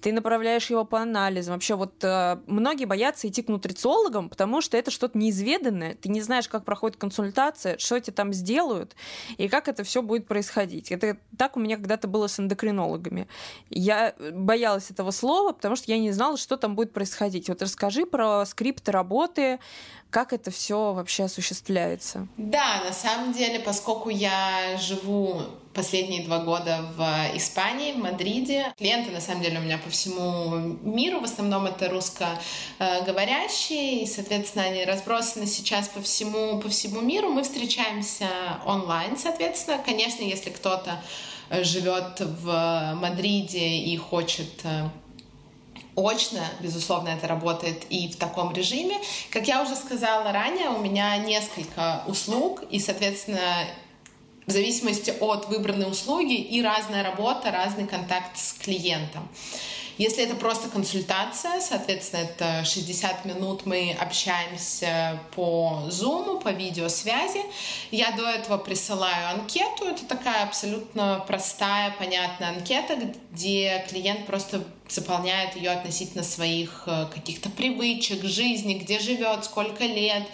ты 0.00 0.12
направляешь 0.12 0.70
его 0.70 0.84
по 0.84 1.00
анализам. 1.00 1.54
Вообще 1.54 1.74
вот 1.74 2.04
э, 2.04 2.38
многие 2.46 2.84
боятся 2.84 3.26
идти 3.26 3.42
к 3.42 3.48
нутрициологам, 3.48 4.28
потому 4.28 4.60
что 4.60 4.76
это 4.76 4.90
что-то 4.90 5.18
неизведанное. 5.18 5.94
Ты 5.94 6.10
не 6.10 6.20
знаешь, 6.20 6.48
как 6.48 6.64
проходит 6.64 6.96
консультация, 6.96 7.76
что 7.78 7.98
тебе 7.98 8.12
там 8.12 8.32
сделают 8.32 8.94
и 9.36 9.48
как 9.48 9.66
это 9.66 9.82
все 9.82 10.02
будет 10.02 10.28
происходить. 10.28 10.92
Это 10.92 11.16
так 11.36 11.56
у 11.56 11.60
меня 11.60 11.76
когда-то 11.76 12.06
было 12.06 12.28
с 12.28 12.38
эндокринологами. 12.38 13.26
Я 13.70 14.14
боялась 14.32 14.90
этого 14.90 15.10
слова, 15.10 15.52
потому 15.52 15.74
что 15.74 15.90
я 15.90 15.98
не 15.98 16.12
знала, 16.12 16.36
что 16.36 16.56
там 16.56 16.76
будет 16.76 16.92
происходить. 16.92 17.48
Вот 17.48 17.60
расскажи 17.62 18.06
про 18.06 18.44
скрипты 18.46 18.92
работы, 18.92 19.58
как 20.10 20.32
это 20.32 20.50
все 20.50 20.92
вообще 20.92 21.05
осуществляется? 21.24 22.28
Да, 22.36 22.82
на 22.84 22.92
самом 22.92 23.32
деле, 23.32 23.60
поскольку 23.60 24.10
я 24.10 24.76
живу 24.78 25.42
последние 25.76 26.24
два 26.24 26.38
года 26.38 26.86
в 26.96 27.36
Испании, 27.36 27.92
в 27.92 27.98
Мадриде. 27.98 28.72
Клиенты, 28.78 29.10
на 29.10 29.20
самом 29.20 29.42
деле, 29.42 29.58
у 29.58 29.62
меня 29.62 29.78
по 29.78 29.90
всему 29.90 30.56
миру, 30.82 31.20
в 31.20 31.24
основном 31.24 31.66
это 31.66 31.90
русскоговорящие, 31.90 34.02
и, 34.02 34.06
соответственно, 34.06 34.64
они 34.64 34.86
разбросаны 34.86 35.46
сейчас 35.46 35.88
по 35.88 36.00
всему, 36.00 36.58
по 36.60 36.70
всему 36.70 37.02
миру. 37.02 37.28
Мы 37.28 37.42
встречаемся 37.42 38.30
онлайн, 38.64 39.18
соответственно. 39.18 39.76
Конечно, 39.84 40.22
если 40.22 40.48
кто-то 40.48 41.02
живет 41.50 42.20
в 42.20 42.94
Мадриде 42.94 43.78
и 43.78 43.96
хочет 43.96 44.64
э, 44.64 44.88
очно, 45.96 46.44
безусловно, 46.60 47.08
это 47.08 47.26
работает 47.26 47.84
и 47.90 48.08
в 48.08 48.16
таком 48.16 48.52
режиме. 48.52 48.98
Как 49.30 49.48
я 49.48 49.62
уже 49.62 49.74
сказала 49.74 50.30
ранее, 50.32 50.68
у 50.68 50.78
меня 50.78 51.16
несколько 51.16 52.02
услуг, 52.06 52.62
и, 52.70 52.78
соответственно, 52.78 53.40
в 54.46 54.50
зависимости 54.50 55.12
от 55.20 55.48
выбранной 55.48 55.90
услуги 55.90 56.34
и 56.34 56.62
разная 56.62 57.02
работа, 57.02 57.50
разный 57.50 57.86
контакт 57.86 58.36
с 58.38 58.52
клиентом. 58.52 59.28
Если 59.98 60.22
это 60.22 60.34
просто 60.34 60.68
консультация, 60.68 61.58
соответственно, 61.60 62.20
это 62.20 62.64
60 62.66 63.24
минут 63.24 63.64
мы 63.64 63.96
общаемся 63.98 65.18
по 65.34 65.84
Zoom, 65.88 66.42
по 66.42 66.50
видеосвязи. 66.50 67.40
Я 67.90 68.10
до 68.12 68.28
этого 68.28 68.58
присылаю 68.58 69.30
анкету. 69.30 69.86
Это 69.86 70.04
такая 70.04 70.44
абсолютно 70.44 71.24
простая, 71.26 71.94
понятная 71.98 72.50
анкета, 72.50 73.14
где 73.32 73.86
клиент 73.88 74.26
просто 74.26 74.62
заполняет 74.88 75.56
ее 75.56 75.70
относительно 75.70 76.22
своих 76.22 76.84
э, 76.86 77.06
каких-то 77.12 77.50
привычек, 77.50 78.24
жизни, 78.24 78.74
где 78.74 78.98
живет, 78.98 79.44
сколько 79.44 79.84
лет, 79.84 80.24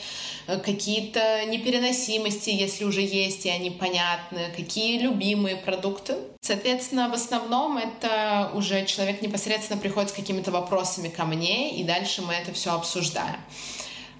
э, 0.46 0.58
какие-то 0.58 1.44
непереносимости, 1.46 2.50
если 2.50 2.84
уже 2.84 3.00
есть, 3.00 3.46
и 3.46 3.50
они 3.50 3.70
понятны, 3.70 4.52
какие 4.56 4.98
любимые 4.98 5.56
продукты. 5.56 6.16
Соответственно, 6.40 7.08
в 7.08 7.14
основном 7.14 7.78
это 7.78 8.50
уже 8.54 8.84
человек 8.84 9.22
непосредственно 9.22 9.80
приходит 9.80 10.10
с 10.10 10.14
какими-то 10.14 10.50
вопросами 10.50 11.08
ко 11.08 11.24
мне, 11.24 11.78
и 11.78 11.84
дальше 11.84 12.22
мы 12.22 12.34
это 12.34 12.52
все 12.52 12.74
обсуждаем. 12.74 13.40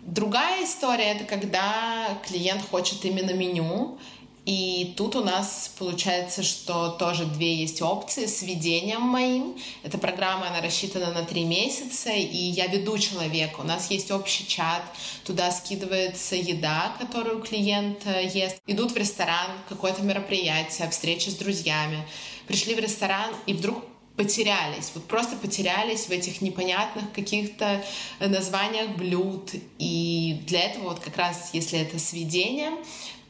Другая 0.03 0.65
история— 0.65 1.13
это 1.15 1.25
когда 1.25 2.19
клиент 2.27 2.63
хочет 2.69 3.05
именно 3.05 3.33
меню, 3.33 3.99
и 4.45 4.95
тут 4.97 5.15
у 5.15 5.23
нас 5.23 5.71
получается, 5.79 6.43
что 6.43 6.89
тоже 6.89 7.27
две 7.27 7.55
есть 7.55 7.81
опции 7.81 8.27
с 8.27 8.43
ведением 8.43 9.03
моим. 9.03 9.57
Эта 9.85 9.99
программа, 9.99 10.49
она 10.49 10.61
рассчитана 10.61 11.13
на 11.13 11.23
три 11.23 11.45
месяца, 11.45 12.11
и 12.11 12.37
я 12.37 12.67
веду 12.67 12.99
человека. 12.99 13.61
У 13.61 13.65
нас 13.65 13.91
есть 13.93 14.11
общий 14.11 14.45
чат, 14.47 14.83
туда 15.25 15.53
скидывается 15.53 16.35
еда, 16.35 16.93
которую 16.99 17.41
клиент 17.41 18.05
э, 18.05 18.29
ест. 18.35 18.57
Идут 18.67 18.91
в 18.91 18.97
ресторан, 18.97 19.51
какое-то 19.69 20.03
мероприятие, 20.03 20.91
встреча 20.91 21.31
с 21.31 21.35
друзьями. 21.35 22.05
Пришли 22.49 22.75
в 22.75 22.81
ресторан 22.81 23.31
и 23.47 23.55
вдруг 23.55 23.85
потерялись, 24.17 24.91
вот 24.95 25.05
просто 25.05 25.37
потерялись 25.37 26.07
в 26.07 26.11
этих 26.11 26.43
непонятных 26.43 27.13
каких-то 27.13 27.83
названиях 28.21 28.97
блюд. 28.97 29.51
И 29.79 30.43
для 30.47 30.65
этого 30.65 30.91
вот 30.91 31.01
как 31.01 31.17
раз, 31.17 31.51
если 31.53 31.79
это 31.79 31.99
сведение, 31.99 32.73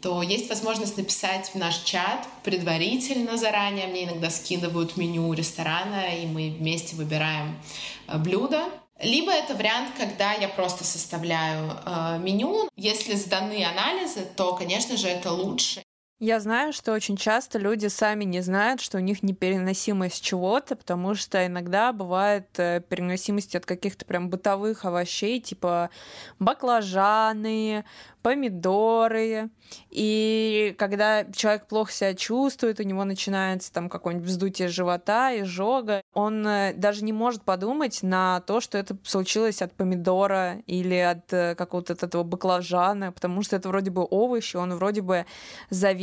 то 0.02 0.20
есть 0.20 0.48
возможность 0.48 0.96
написать 0.96 1.50
в 1.50 1.54
наш 1.54 1.78
чат 1.78 2.26
предварительно 2.42 3.36
заранее. 3.36 3.86
Мне 3.86 4.04
иногда 4.04 4.30
скидывают 4.30 4.96
меню 4.96 5.32
ресторана, 5.32 6.16
и 6.20 6.26
мы 6.26 6.50
вместе 6.50 6.96
выбираем 6.96 7.56
э, 8.08 8.18
блюдо. 8.18 8.64
Либо 9.00 9.32
это 9.32 9.54
вариант, 9.54 9.92
когда 9.96 10.32
я 10.32 10.48
просто 10.48 10.82
составляю 10.84 11.72
э, 11.86 12.18
меню. 12.18 12.68
Если 12.76 13.14
сданы 13.14 13.64
анализы, 13.64 14.26
то, 14.36 14.54
конечно 14.54 14.96
же, 14.96 15.06
это 15.06 15.30
лучше. 15.30 15.81
Я 16.24 16.38
знаю, 16.38 16.72
что 16.72 16.92
очень 16.92 17.16
часто 17.16 17.58
люди 17.58 17.88
сами 17.88 18.22
не 18.22 18.42
знают, 18.42 18.80
что 18.80 18.98
у 18.98 19.00
них 19.00 19.24
непереносимость 19.24 20.22
чего-то, 20.22 20.76
потому 20.76 21.16
что 21.16 21.44
иногда 21.44 21.92
бывает 21.92 22.46
э, 22.58 22.80
переносимость 22.88 23.56
от 23.56 23.66
каких-то 23.66 24.04
прям 24.04 24.30
бытовых 24.30 24.84
овощей, 24.84 25.40
типа 25.40 25.90
баклажаны, 26.38 27.84
помидоры. 28.22 29.50
И 29.90 30.74
когда 30.78 31.24
человек 31.32 31.66
плохо 31.66 31.92
себя 31.92 32.14
чувствует, 32.14 32.78
у 32.78 32.82
него 32.82 33.04
начинается 33.04 33.72
там 33.72 33.88
какое-нибудь 33.88 34.28
вздутие 34.28 34.68
живота, 34.68 35.36
изжога, 35.40 36.02
он 36.14 36.46
э, 36.46 36.72
даже 36.74 37.04
не 37.04 37.12
может 37.12 37.42
подумать 37.42 38.02
на 38.02 38.40
то, 38.40 38.60
что 38.60 38.78
это 38.78 38.96
случилось 39.02 39.60
от 39.60 39.72
помидора 39.72 40.58
или 40.66 40.94
от 40.94 41.32
э, 41.32 41.54
какого-то 41.56 41.94
этого 41.94 42.22
баклажана, 42.22 43.12
потому 43.12 43.42
что 43.42 43.56
это 43.56 43.68
вроде 43.68 43.90
бы 43.90 44.06
овощи, 44.08 44.56
он 44.56 44.74
вроде 44.74 45.00
бы 45.00 45.26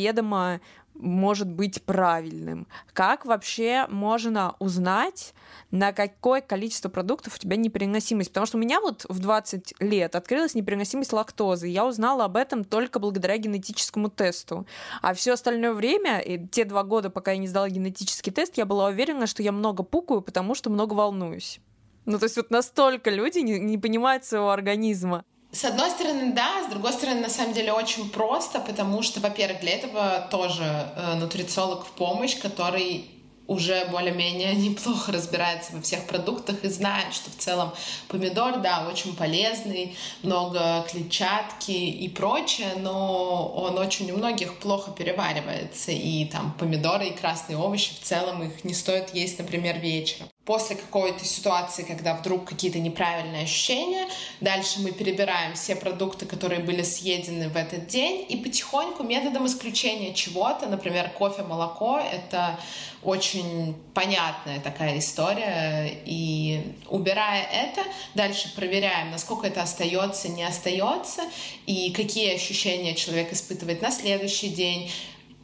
заведомо 0.09 0.59
может 0.95 1.49
быть 1.49 1.81
правильным. 1.83 2.67
Как 2.91 3.25
вообще 3.25 3.85
можно 3.89 4.55
узнать, 4.59 5.33
на 5.71 5.93
какое 5.93 6.41
количество 6.41 6.89
продуктов 6.89 7.35
у 7.35 7.37
тебя 7.37 7.55
непереносимость. 7.55 8.31
Потому 8.31 8.45
что 8.47 8.57
у 8.57 8.59
меня 8.59 8.81
вот 8.81 9.05
в 9.07 9.19
20 9.19 9.75
лет 9.79 10.15
открылась 10.15 10.55
непереносимость 10.55 11.13
лактозы. 11.13 11.67
Я 11.67 11.85
узнала 11.85 12.25
об 12.25 12.35
этом 12.35 12.65
только 12.65 12.99
благодаря 12.99 13.37
генетическому 13.37 14.09
тесту. 14.09 14.67
А 15.01 15.13
все 15.13 15.33
остальное 15.33 15.71
время, 15.71 16.19
и 16.19 16.45
те 16.47 16.65
два 16.65 16.83
года, 16.83 17.09
пока 17.09 17.31
я 17.31 17.37
не 17.37 17.47
сдала 17.47 17.69
генетический 17.69 18.33
тест, 18.33 18.57
я 18.57 18.65
была 18.65 18.87
уверена, 18.87 19.25
что 19.25 19.41
я 19.41 19.53
много 19.53 19.83
пукаю, 19.83 20.21
потому 20.21 20.53
что 20.53 20.69
много 20.69 20.95
волнуюсь. 20.95 21.61
Ну, 22.05 22.17
то 22.19 22.25
есть 22.25 22.35
вот 22.35 22.51
настолько 22.51 23.09
люди 23.09 23.39
не, 23.39 23.57
не 23.57 23.77
понимают 23.77 24.25
своего 24.25 24.51
организма. 24.51 25.23
С 25.51 25.65
одной 25.65 25.89
стороны, 25.89 26.33
да, 26.33 26.63
с 26.63 26.69
другой 26.69 26.93
стороны, 26.93 27.21
на 27.21 27.29
самом 27.29 27.53
деле 27.53 27.73
очень 27.73 28.09
просто, 28.09 28.59
потому 28.59 29.01
что, 29.01 29.19
во-первых, 29.19 29.61
для 29.61 29.71
этого 29.71 30.27
тоже 30.29 30.63
э, 30.63 31.15
нутрициолог 31.15 31.85
в 31.85 31.91
помощь, 31.91 32.37
который 32.37 33.09
уже 33.47 33.87
более-менее 33.87 34.53
неплохо 34.67 35.11
разбирается 35.11 35.73
во 35.73 35.81
всех 35.81 36.05
продуктах 36.05 36.63
и 36.63 36.69
знает, 36.69 37.15
что 37.15 37.31
в 37.31 37.35
целом 37.35 37.71
помидор, 38.07 38.59
да, 38.59 38.87
очень 38.87 39.15
полезный, 39.15 39.97
много 40.21 40.85
клетчатки 40.87 41.71
и 41.71 42.07
прочее, 42.09 42.75
но 42.77 43.47
он 43.47 43.77
очень 43.79 44.11
у 44.11 44.17
многих 44.17 44.59
плохо 44.59 44.91
переваривается, 44.91 45.91
и 45.91 46.25
там 46.25 46.53
помидоры 46.59 47.07
и 47.07 47.15
красные 47.15 47.57
овощи 47.57 47.95
в 47.95 48.03
целом 48.03 48.43
их 48.43 48.63
не 48.63 48.75
стоит 48.75 49.15
есть, 49.15 49.39
например, 49.39 49.79
вечером 49.79 50.29
после 50.49 50.75
какой-то 50.77 51.23
ситуации, 51.25 51.83
когда 51.83 52.15
вдруг 52.15 52.45
какие-то 52.45 52.79
неправильные 52.79 53.43
ощущения, 53.43 54.07
дальше 54.41 54.79
мы 54.79 54.91
перебираем 54.91 55.53
все 55.53 55.75
продукты, 55.75 56.25
которые 56.25 56.59
были 56.59 56.81
съедены 56.81 57.49
в 57.49 57.55
этот 57.55 57.85
день, 57.85 58.25
и 58.27 58.35
потихоньку 58.35 59.03
методом 59.03 59.45
исключения 59.45 60.11
чего-то, 60.11 60.65
например, 60.65 61.11
кофе, 61.11 61.43
молоко, 61.43 61.99
это 61.99 62.59
очень 63.03 63.75
понятная 63.93 64.59
такая 64.59 64.97
история, 64.97 66.01
и 66.05 66.75
убирая 66.87 67.43
это, 67.43 67.83
дальше 68.15 68.51
проверяем, 68.55 69.11
насколько 69.11 69.45
это 69.45 69.61
остается, 69.61 70.29
не 70.29 70.43
остается, 70.43 71.21
и 71.67 71.91
какие 71.91 72.33
ощущения 72.33 72.95
человек 72.95 73.31
испытывает 73.31 73.83
на 73.83 73.91
следующий 73.91 74.49
день, 74.49 74.89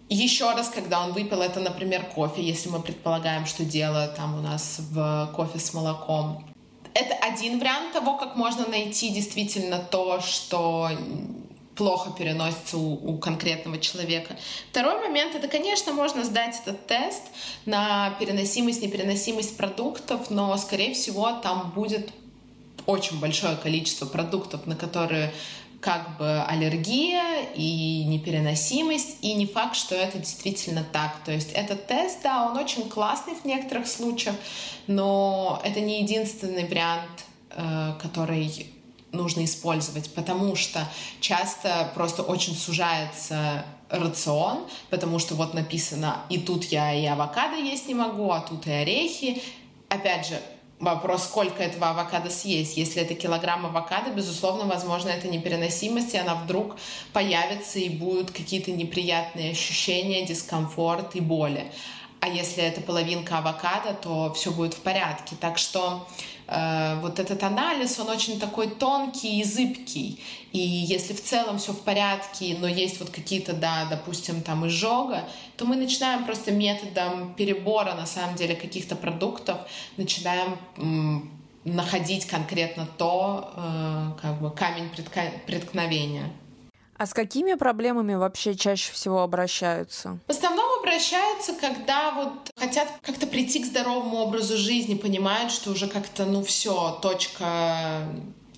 еще 0.09 0.51
раз, 0.51 0.69
когда 0.69 1.03
он 1.03 1.13
выпил 1.13 1.41
это, 1.41 1.59
например, 1.59 2.05
кофе, 2.05 2.43
если 2.43 2.69
мы 2.69 2.81
предполагаем, 2.81 3.45
что 3.45 3.65
дело 3.65 4.07
там 4.07 4.37
у 4.37 4.41
нас 4.41 4.77
в 4.91 5.31
кофе 5.35 5.59
с 5.59 5.73
молоком. 5.73 6.45
Это 6.93 7.15
один 7.15 7.59
вариант 7.59 7.93
того, 7.93 8.17
как 8.17 8.35
можно 8.35 8.67
найти 8.67 9.09
действительно 9.09 9.79
то, 9.79 10.21
что 10.21 10.89
плохо 11.75 12.11
переносится 12.17 12.77
у, 12.77 12.93
у 12.93 13.17
конкретного 13.17 13.79
человека. 13.79 14.37
Второй 14.71 15.01
момент, 15.01 15.35
это, 15.35 15.47
конечно, 15.47 15.91
можно 15.91 16.23
сдать 16.23 16.55
этот 16.61 16.87
тест 16.87 17.23
на 17.65 18.11
переносимость, 18.19 18.81
непереносимость 18.81 19.57
продуктов, 19.57 20.29
но, 20.29 20.55
скорее 20.57 20.93
всего, 20.93 21.31
там 21.43 21.71
будет 21.75 22.11
очень 22.85 23.19
большое 23.19 23.57
количество 23.57 24.05
продуктов, 24.05 24.65
на 24.67 24.75
которые 24.75 25.33
как 25.81 26.17
бы 26.17 26.41
аллергия 26.43 27.43
и 27.53 28.03
непереносимость, 28.05 29.17
и 29.21 29.33
не 29.33 29.45
факт, 29.45 29.75
что 29.75 29.95
это 29.95 30.17
действительно 30.17 30.83
так. 30.83 31.17
То 31.25 31.31
есть 31.31 31.51
этот 31.53 31.87
тест, 31.87 32.19
да, 32.23 32.49
он 32.49 32.57
очень 32.57 32.89
классный 32.89 33.35
в 33.35 33.45
некоторых 33.45 33.87
случаях, 33.87 34.35
но 34.87 35.61
это 35.63 35.79
не 35.79 36.01
единственный 36.01 36.67
вариант, 36.67 37.25
э, 37.51 37.93
который 38.01 38.71
нужно 39.11 39.45
использовать, 39.45 40.13
потому 40.13 40.55
что 40.55 40.87
часто 41.19 41.89
просто 41.95 42.21
очень 42.21 42.55
сужается 42.55 43.65
рацион, 43.89 44.65
потому 44.89 45.19
что 45.19 45.35
вот 45.35 45.53
написано 45.53 46.17
и 46.29 46.37
тут 46.37 46.65
я 46.65 46.93
и 46.93 47.05
авокадо 47.05 47.55
есть 47.55 47.87
не 47.87 47.93
могу, 47.93 48.31
а 48.31 48.41
тут 48.41 48.67
и 48.67 48.71
орехи. 48.71 49.41
Опять 49.89 50.27
же, 50.27 50.41
вопрос, 50.79 51.23
сколько 51.23 51.63
этого 51.63 51.89
авокадо 51.89 52.29
съесть. 52.29 52.77
Если 52.77 53.01
это 53.01 53.15
килограмм 53.15 53.65
авокадо, 53.65 54.11
безусловно, 54.11 54.65
возможно, 54.65 55.09
это 55.09 55.27
непереносимость, 55.27 56.13
и 56.13 56.17
она 56.17 56.35
вдруг 56.35 56.75
появится, 57.13 57.79
и 57.79 57.89
будут 57.89 58.31
какие-то 58.31 58.71
неприятные 58.71 59.51
ощущения, 59.51 60.25
дискомфорт 60.25 61.15
и 61.15 61.21
боли. 61.21 61.71
А 62.25 62.27
если 62.27 62.63
это 62.63 62.81
половинка 62.81 63.37
авокадо, 63.37 63.93
то 63.93 64.33
все 64.33 64.49
будет 64.51 64.73
в 64.73 64.79
порядке. 64.79 65.35
Так 65.39 65.59
что 65.59 66.07
э, 66.47 66.99
вот 67.01 67.19
этот 67.19 67.43
анализ, 67.43 67.99
он 67.99 68.09
очень 68.09 68.39
такой 68.39 68.67
тонкий 68.67 69.41
и 69.41 69.43
зыбкий. 69.43 70.19
И 70.51 70.57
если 70.57 71.13
в 71.13 71.23
целом 71.23 71.59
все 71.59 71.71
в 71.71 71.81
порядке, 71.81 72.57
но 72.59 72.67
есть 72.67 72.99
вот 72.99 73.11
какие-то, 73.11 73.53
да, 73.53 73.85
допустим, 73.91 74.41
там 74.41 74.65
изжога, 74.67 75.25
то 75.55 75.65
мы 75.65 75.75
начинаем 75.75 76.25
просто 76.25 76.51
методом 76.51 77.35
перебора, 77.35 77.93
на 77.93 78.07
самом 78.07 78.33
деле, 78.33 78.55
каких-то 78.55 78.95
продуктов, 78.95 79.59
начинаем 79.97 80.57
м, 80.77 81.29
находить 81.63 82.25
конкретно 82.25 82.87
то, 82.97 83.53
э, 83.55 84.11
как 84.19 84.41
бы 84.41 84.49
камень 84.49 84.89
преткновения. 85.45 86.33
А 86.97 87.05
с 87.05 87.13
какими 87.13 87.55
проблемами 87.55 88.15
вообще 88.15 88.55
чаще 88.55 88.91
всего 88.93 89.21
обращаются? 89.21 90.17
В 90.27 90.31
основном 90.31 90.74
обращаются, 90.85 91.53
когда 91.53 92.11
вот 92.11 92.51
хотят 92.55 92.87
как-то 93.01 93.25
прийти 93.25 93.59
к 93.59 93.65
здоровому 93.65 94.17
образу 94.17 94.55
жизни, 94.57 94.95
понимают, 94.95 95.51
что 95.51 95.71
уже 95.71 95.87
как-то, 95.87 96.25
ну 96.25 96.43
все, 96.43 96.99
точка 97.01 98.07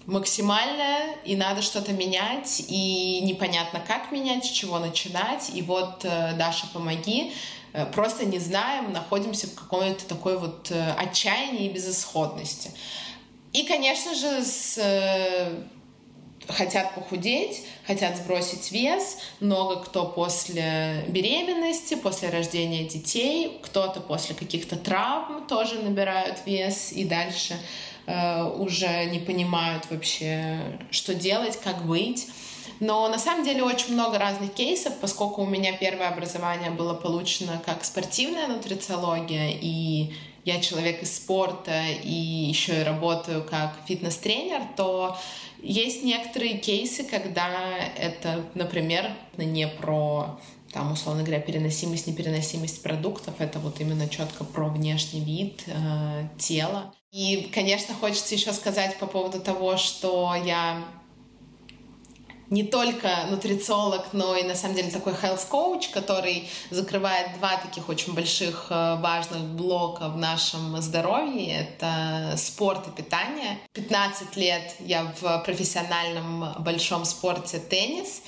максимальная, 0.05 1.15
и 1.25 1.35
надо 1.35 1.61
что-то 1.61 1.93
менять, 1.93 2.63
и 2.67 3.21
непонятно, 3.21 3.81
как 3.85 4.11
менять, 4.11 4.45
с 4.45 4.49
чего 4.49 4.79
начинать. 4.79 5.51
И 5.53 5.61
вот, 5.61 6.05
э, 6.05 6.33
Даша, 6.37 6.67
помоги, 6.73 7.33
э, 7.73 7.85
просто 7.87 8.25
не 8.25 8.39
знаем, 8.39 8.93
находимся 8.93 9.47
в 9.47 9.55
какой-то 9.55 10.05
такой 10.05 10.37
вот 10.37 10.71
э, 10.71 10.93
отчаянии 10.97 11.65
и 11.65 11.73
безысходности. 11.73 12.71
И, 13.51 13.63
конечно 13.63 14.15
же, 14.15 14.43
с 14.43 14.79
хотят 16.47 16.95
похудеть, 16.95 17.63
хотят 17.85 18.17
сбросить 18.17 18.71
вес. 18.71 19.17
Много 19.39 19.77
кто 19.77 20.05
после 20.05 21.05
беременности, 21.07 21.95
после 21.95 22.29
рождения 22.29 22.85
детей, 22.85 23.59
кто-то 23.63 23.99
после 23.99 24.35
каких-то 24.35 24.75
травм 24.75 25.47
тоже 25.47 25.79
набирают 25.79 26.39
вес 26.45 26.91
и 26.91 27.05
дальше 27.05 27.57
э, 28.05 28.43
уже 28.43 29.05
не 29.05 29.19
понимают 29.19 29.85
вообще, 29.89 30.79
что 30.91 31.13
делать, 31.13 31.59
как 31.63 31.85
быть. 31.85 32.27
Но 32.79 33.07
на 33.07 33.17
самом 33.17 33.43
деле 33.43 33.63
очень 33.63 33.93
много 33.93 34.19
разных 34.19 34.53
кейсов, 34.53 34.93
поскольку 35.01 35.41
у 35.41 35.47
меня 35.47 35.73
первое 35.73 36.09
образование 36.09 36.69
было 36.69 36.93
получено 36.93 37.61
как 37.65 37.83
спортивная 37.83 38.47
нутрициология, 38.47 39.51
и 39.59 40.13
я 40.45 40.61
человек 40.61 41.01
из 41.03 41.15
спорта, 41.15 41.83
и 42.03 42.11
еще 42.11 42.81
и 42.81 42.83
работаю 42.83 43.43
как 43.43 43.73
фитнес-тренер, 43.87 44.61
то 44.77 45.17
есть 45.61 46.03
некоторые 46.03 46.57
кейсы, 46.57 47.03
когда 47.03 47.77
это, 47.97 48.45
например, 48.53 49.11
не 49.37 49.67
про 49.67 50.39
там, 50.73 50.91
условно 50.91 51.23
говоря, 51.23 51.41
переносимость, 51.41 52.07
непереносимость 52.07 52.83
продуктов, 52.83 53.35
это 53.39 53.57
вот 53.59 53.79
именно 53.79 54.07
четко 54.07 54.43
про 54.43 54.67
внешний 54.67 55.21
вид 55.21 55.63
э, 55.65 56.27
тела. 56.37 56.93
И, 57.11 57.49
конечно, 57.53 57.95
хочется 57.95 58.35
еще 58.35 58.53
сказать 58.53 58.97
по 58.99 59.07
поводу 59.07 59.39
того, 59.39 59.77
что 59.77 60.35
я 60.45 60.83
не 62.49 62.63
только 62.63 63.25
нутрициолог, 63.29 64.13
но 64.13 64.35
и 64.35 64.43
на 64.43 64.55
самом 64.55 64.75
деле 64.75 64.89
такой 64.89 65.13
health 65.13 65.49
coach, 65.49 65.91
который 65.91 66.49
закрывает 66.69 67.37
два 67.37 67.57
таких 67.57 67.89
очень 67.89 68.13
больших 68.13 68.67
э, 68.69 68.95
важных 68.99 69.41
блока 69.41 70.09
в 70.09 70.17
нашем 70.17 70.81
здоровье. 70.81 71.61
Это 71.61 72.35
спорт 72.37 72.87
и 72.87 72.91
питание. 72.91 73.59
15 73.73 74.35
лет 74.37 74.75
я 74.79 75.13
в 75.19 75.39
профессиональном 75.39 76.53
большом 76.59 77.05
спорте 77.05 77.59
теннис. 77.59 78.21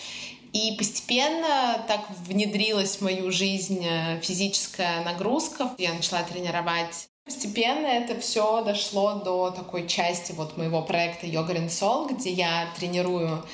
И 0.51 0.73
постепенно 0.77 1.83
так 1.87 2.01
внедрилась 2.25 2.97
в 2.97 3.01
мою 3.01 3.31
жизнь 3.31 3.85
э, 3.85 4.19
физическая 4.21 5.03
нагрузка. 5.03 5.71
Я 5.77 5.93
начала 5.93 6.23
тренировать 6.23 7.09
Постепенно 7.29 7.85
это 7.85 8.19
все 8.19 8.63
дошло 8.63 9.21
до 9.23 9.51
такой 9.51 9.87
части 9.87 10.31
вот 10.31 10.57
моего 10.57 10.81
проекта 10.81 11.27
Yoga 11.27 11.63
Soul, 11.67 12.11
где 12.11 12.31
я 12.31 12.67
тренирую 12.75 13.45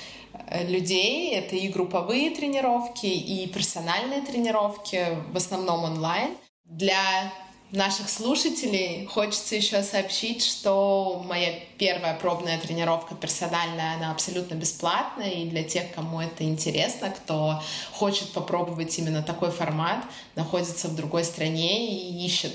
людей. 0.52 1.34
Это 1.36 1.56
и 1.56 1.68
групповые 1.68 2.32
тренировки, 2.32 3.06
и 3.06 3.48
персональные 3.48 4.22
тренировки, 4.22 5.18
в 5.32 5.38
основном 5.38 5.84
онлайн. 5.84 6.36
Для 6.66 7.32
наших 7.72 8.10
слушателей 8.10 9.06
хочется 9.06 9.56
еще 9.56 9.84
сообщить, 9.84 10.44
что 10.44 11.24
моя 11.28 11.54
первая 11.78 12.16
пробная 12.16 12.60
тренировка 12.60 13.16
персональная, 13.16 13.96
она 13.96 14.12
абсолютно 14.12 14.56
бесплатная, 14.56 15.32
и 15.32 15.50
для 15.50 15.64
тех, 15.64 15.94
кому 15.94 16.22
это 16.22 16.44
интересно, 16.44 17.10
кто 17.10 17.62
хочет 17.92 18.32
попробовать 18.32 18.98
именно 18.98 19.22
такой 19.22 19.52
формат, 19.52 20.04
находится 20.36 20.88
в 20.88 20.96
другой 20.96 21.24
стране 21.24 21.96
и 21.96 22.26
ищет 22.26 22.54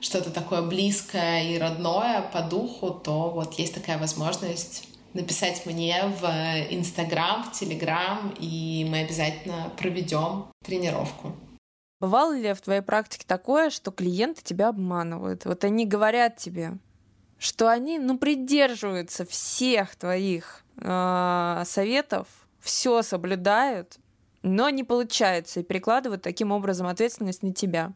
что-то 0.00 0.30
такое 0.30 0.62
близкое 0.62 1.44
и 1.44 1.58
родное 1.58 2.22
по 2.22 2.42
духу, 2.42 2.90
то 2.90 3.30
вот 3.30 3.54
есть 3.54 3.74
такая 3.74 3.98
возможность 3.98 4.84
написать 5.16 5.66
мне 5.66 6.04
в 6.20 6.24
Инстаграм, 6.70 7.42
в 7.42 7.52
Телеграм, 7.52 8.34
и 8.38 8.86
мы 8.88 9.00
обязательно 9.00 9.72
проведем 9.76 10.46
тренировку. 10.64 11.34
Бывало 12.00 12.36
ли 12.36 12.52
в 12.52 12.60
твоей 12.60 12.82
практике 12.82 13.24
такое, 13.26 13.70
что 13.70 13.90
клиенты 13.90 14.42
тебя 14.42 14.68
обманывают? 14.68 15.46
Вот 15.46 15.64
они 15.64 15.86
говорят 15.86 16.36
тебе, 16.36 16.78
что 17.38 17.68
они 17.68 17.98
ну, 17.98 18.18
придерживаются 18.18 19.24
всех 19.24 19.96
твоих 19.96 20.62
э, 20.76 21.62
советов, 21.64 22.28
все 22.60 23.02
соблюдают, 23.02 23.98
но 24.42 24.68
не 24.70 24.84
получается 24.84 25.60
и 25.60 25.64
перекладывают 25.64 26.22
таким 26.22 26.52
образом 26.52 26.86
ответственность 26.86 27.42
на 27.42 27.52
тебя. 27.52 27.92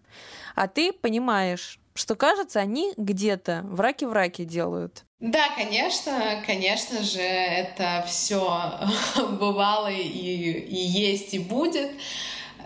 А 0.54 0.66
ты 0.66 0.92
понимаешь, 0.92 1.78
что 1.94 2.14
кажется, 2.16 2.60
они 2.60 2.94
где-то 2.96 3.62
в 3.64 3.80
раке-в-раке 3.80 4.44
делают. 4.44 5.04
Да, 5.20 5.50
конечно, 5.54 6.42
конечно 6.46 7.02
же, 7.02 7.20
это 7.20 8.02
все 8.08 8.72
бывало 9.38 9.90
и, 9.90 10.02
и 10.02 10.76
есть, 10.76 11.34
и 11.34 11.38
будет. 11.38 11.90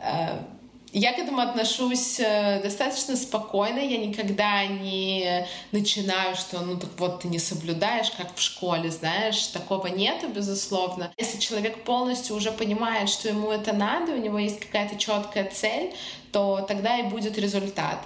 Э, 0.00 0.38
я 0.92 1.12
к 1.12 1.18
этому 1.18 1.40
отношусь 1.40 2.20
э, 2.20 2.62
достаточно 2.62 3.16
спокойно. 3.16 3.80
Я 3.80 3.98
никогда 3.98 4.64
не 4.66 5.48
начинаю, 5.72 6.36
что 6.36 6.60
ну 6.60 6.78
так 6.78 6.90
вот 6.98 7.22
ты 7.22 7.28
не 7.28 7.40
соблюдаешь, 7.40 8.12
как 8.12 8.36
в 8.36 8.40
школе, 8.40 8.88
знаешь, 8.92 9.44
такого 9.48 9.88
нету, 9.88 10.28
безусловно. 10.28 11.12
Если 11.16 11.40
человек 11.40 11.82
полностью 11.82 12.36
уже 12.36 12.52
понимает, 12.52 13.08
что 13.08 13.28
ему 13.28 13.50
это 13.50 13.72
надо, 13.72 14.12
у 14.12 14.18
него 14.18 14.38
есть 14.38 14.60
какая-то 14.60 14.96
четкая 14.96 15.50
цель, 15.52 15.92
то 16.30 16.64
тогда 16.68 16.98
и 16.98 17.02
будет 17.02 17.36
результат. 17.36 17.98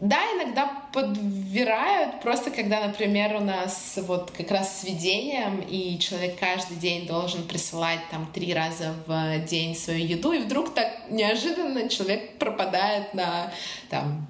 Да, 0.00 0.18
иногда 0.36 0.84
подвирают, 0.92 2.20
просто 2.20 2.52
когда, 2.52 2.86
например, 2.86 3.34
у 3.34 3.40
нас 3.40 3.98
вот 4.02 4.30
как 4.30 4.52
раз 4.52 4.80
с 4.80 4.84
ведением, 4.84 5.60
и 5.60 5.98
человек 5.98 6.38
каждый 6.38 6.76
день 6.76 7.06
должен 7.06 7.42
присылать 7.48 7.98
там 8.08 8.30
три 8.32 8.54
раза 8.54 8.94
в 9.06 9.38
день 9.46 9.74
свою 9.74 10.06
еду, 10.06 10.30
и 10.32 10.38
вдруг 10.38 10.72
так 10.72 11.10
неожиданно 11.10 11.88
человек 11.88 12.38
пропадает 12.38 13.12
на 13.12 13.52
там 13.90 14.28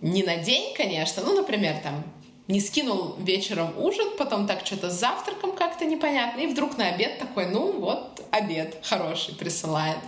не 0.00 0.22
на 0.22 0.36
день, 0.36 0.74
конечно, 0.74 1.22
ну, 1.22 1.36
например, 1.36 1.76
там 1.82 2.02
не 2.48 2.58
скинул 2.58 3.16
вечером 3.18 3.74
ужин, 3.76 4.16
потом 4.16 4.46
так 4.46 4.64
что-то 4.64 4.90
с 4.90 4.98
завтраком 4.98 5.52
как-то 5.52 5.84
непонятно, 5.84 6.40
и 6.40 6.46
вдруг 6.46 6.78
на 6.78 6.88
обед 6.88 7.18
такой, 7.18 7.46
ну 7.46 7.78
вот, 7.78 8.22
обед 8.30 8.78
хороший 8.82 9.34
присылает. 9.34 9.98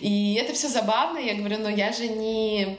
И 0.00 0.34
это 0.34 0.52
все 0.52 0.68
забавно, 0.68 1.18
я 1.18 1.34
говорю, 1.34 1.58
но 1.58 1.68
я 1.68 1.92
же 1.92 2.08
не 2.08 2.76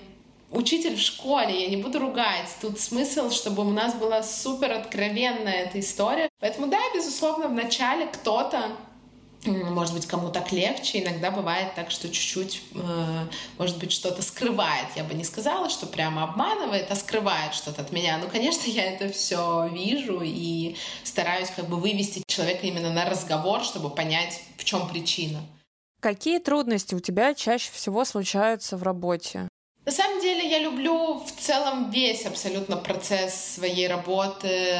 учитель 0.52 0.96
в 0.96 1.02
школе, 1.02 1.64
я 1.64 1.70
не 1.70 1.78
буду 1.78 2.00
ругать. 2.00 2.50
Тут 2.62 2.80
смысл, 2.80 3.30
чтобы 3.30 3.66
у 3.66 3.70
нас 3.70 3.94
была 3.96 4.24
супер 4.24 4.72
откровенная 4.72 5.66
эта 5.66 5.80
история. 5.80 6.30
Поэтому 6.40 6.68
да, 6.68 6.80
безусловно, 6.96 7.48
в 7.48 7.54
начале 7.54 8.08
кто-то 8.08 8.72
может 9.46 9.94
быть, 9.94 10.06
кому 10.06 10.30
так 10.32 10.52
легче. 10.52 11.02
Иногда 11.02 11.32
бывает 11.32 11.74
так, 11.76 11.92
что 11.92 12.10
чуть-чуть, 12.10 12.62
э, 12.76 13.26
может 13.58 13.78
быть, 13.78 13.92
что-то 13.92 14.22
скрывает. 14.22 14.88
Я 14.96 15.04
бы 15.04 15.14
не 15.14 15.24
сказала, 15.24 15.70
что 15.70 15.86
прямо 15.86 16.24
обманывает, 16.24 16.92
а 16.92 16.96
скрывает 16.96 17.54
что-то 17.54 17.82
от 17.82 17.92
меня. 17.92 18.18
Ну, 18.18 18.28
конечно, 18.28 18.70
я 18.70 18.92
это 18.92 19.10
все 19.10 19.70
вижу 19.72 20.22
и 20.24 20.76
стараюсь 21.04 21.50
как 21.56 21.70
бы 21.70 21.78
вывести 21.78 22.22
человека 22.28 22.68
именно 22.68 22.92
на 22.92 23.06
разговор, 23.06 23.64
чтобы 23.64 23.90
понять, 23.90 24.42
в 24.58 24.66
чем 24.66 24.90
причина. 24.90 25.40
Какие 26.02 26.40
трудности 26.40 26.96
у 26.96 27.00
тебя 27.00 27.34
чаще 27.34 27.72
всего 27.72 28.06
случаются 28.06 28.78
в 28.78 28.84
работе? 28.84 29.49
На 29.89 29.95
самом 29.95 30.21
деле 30.21 30.47
я 30.47 30.60
люблю 30.60 31.15
в 31.15 31.32
целом 31.32 31.89
весь 31.89 32.23
абсолютно 32.28 32.78
процесс 32.78 33.56
своей 33.56 33.88
работы, 33.88 34.78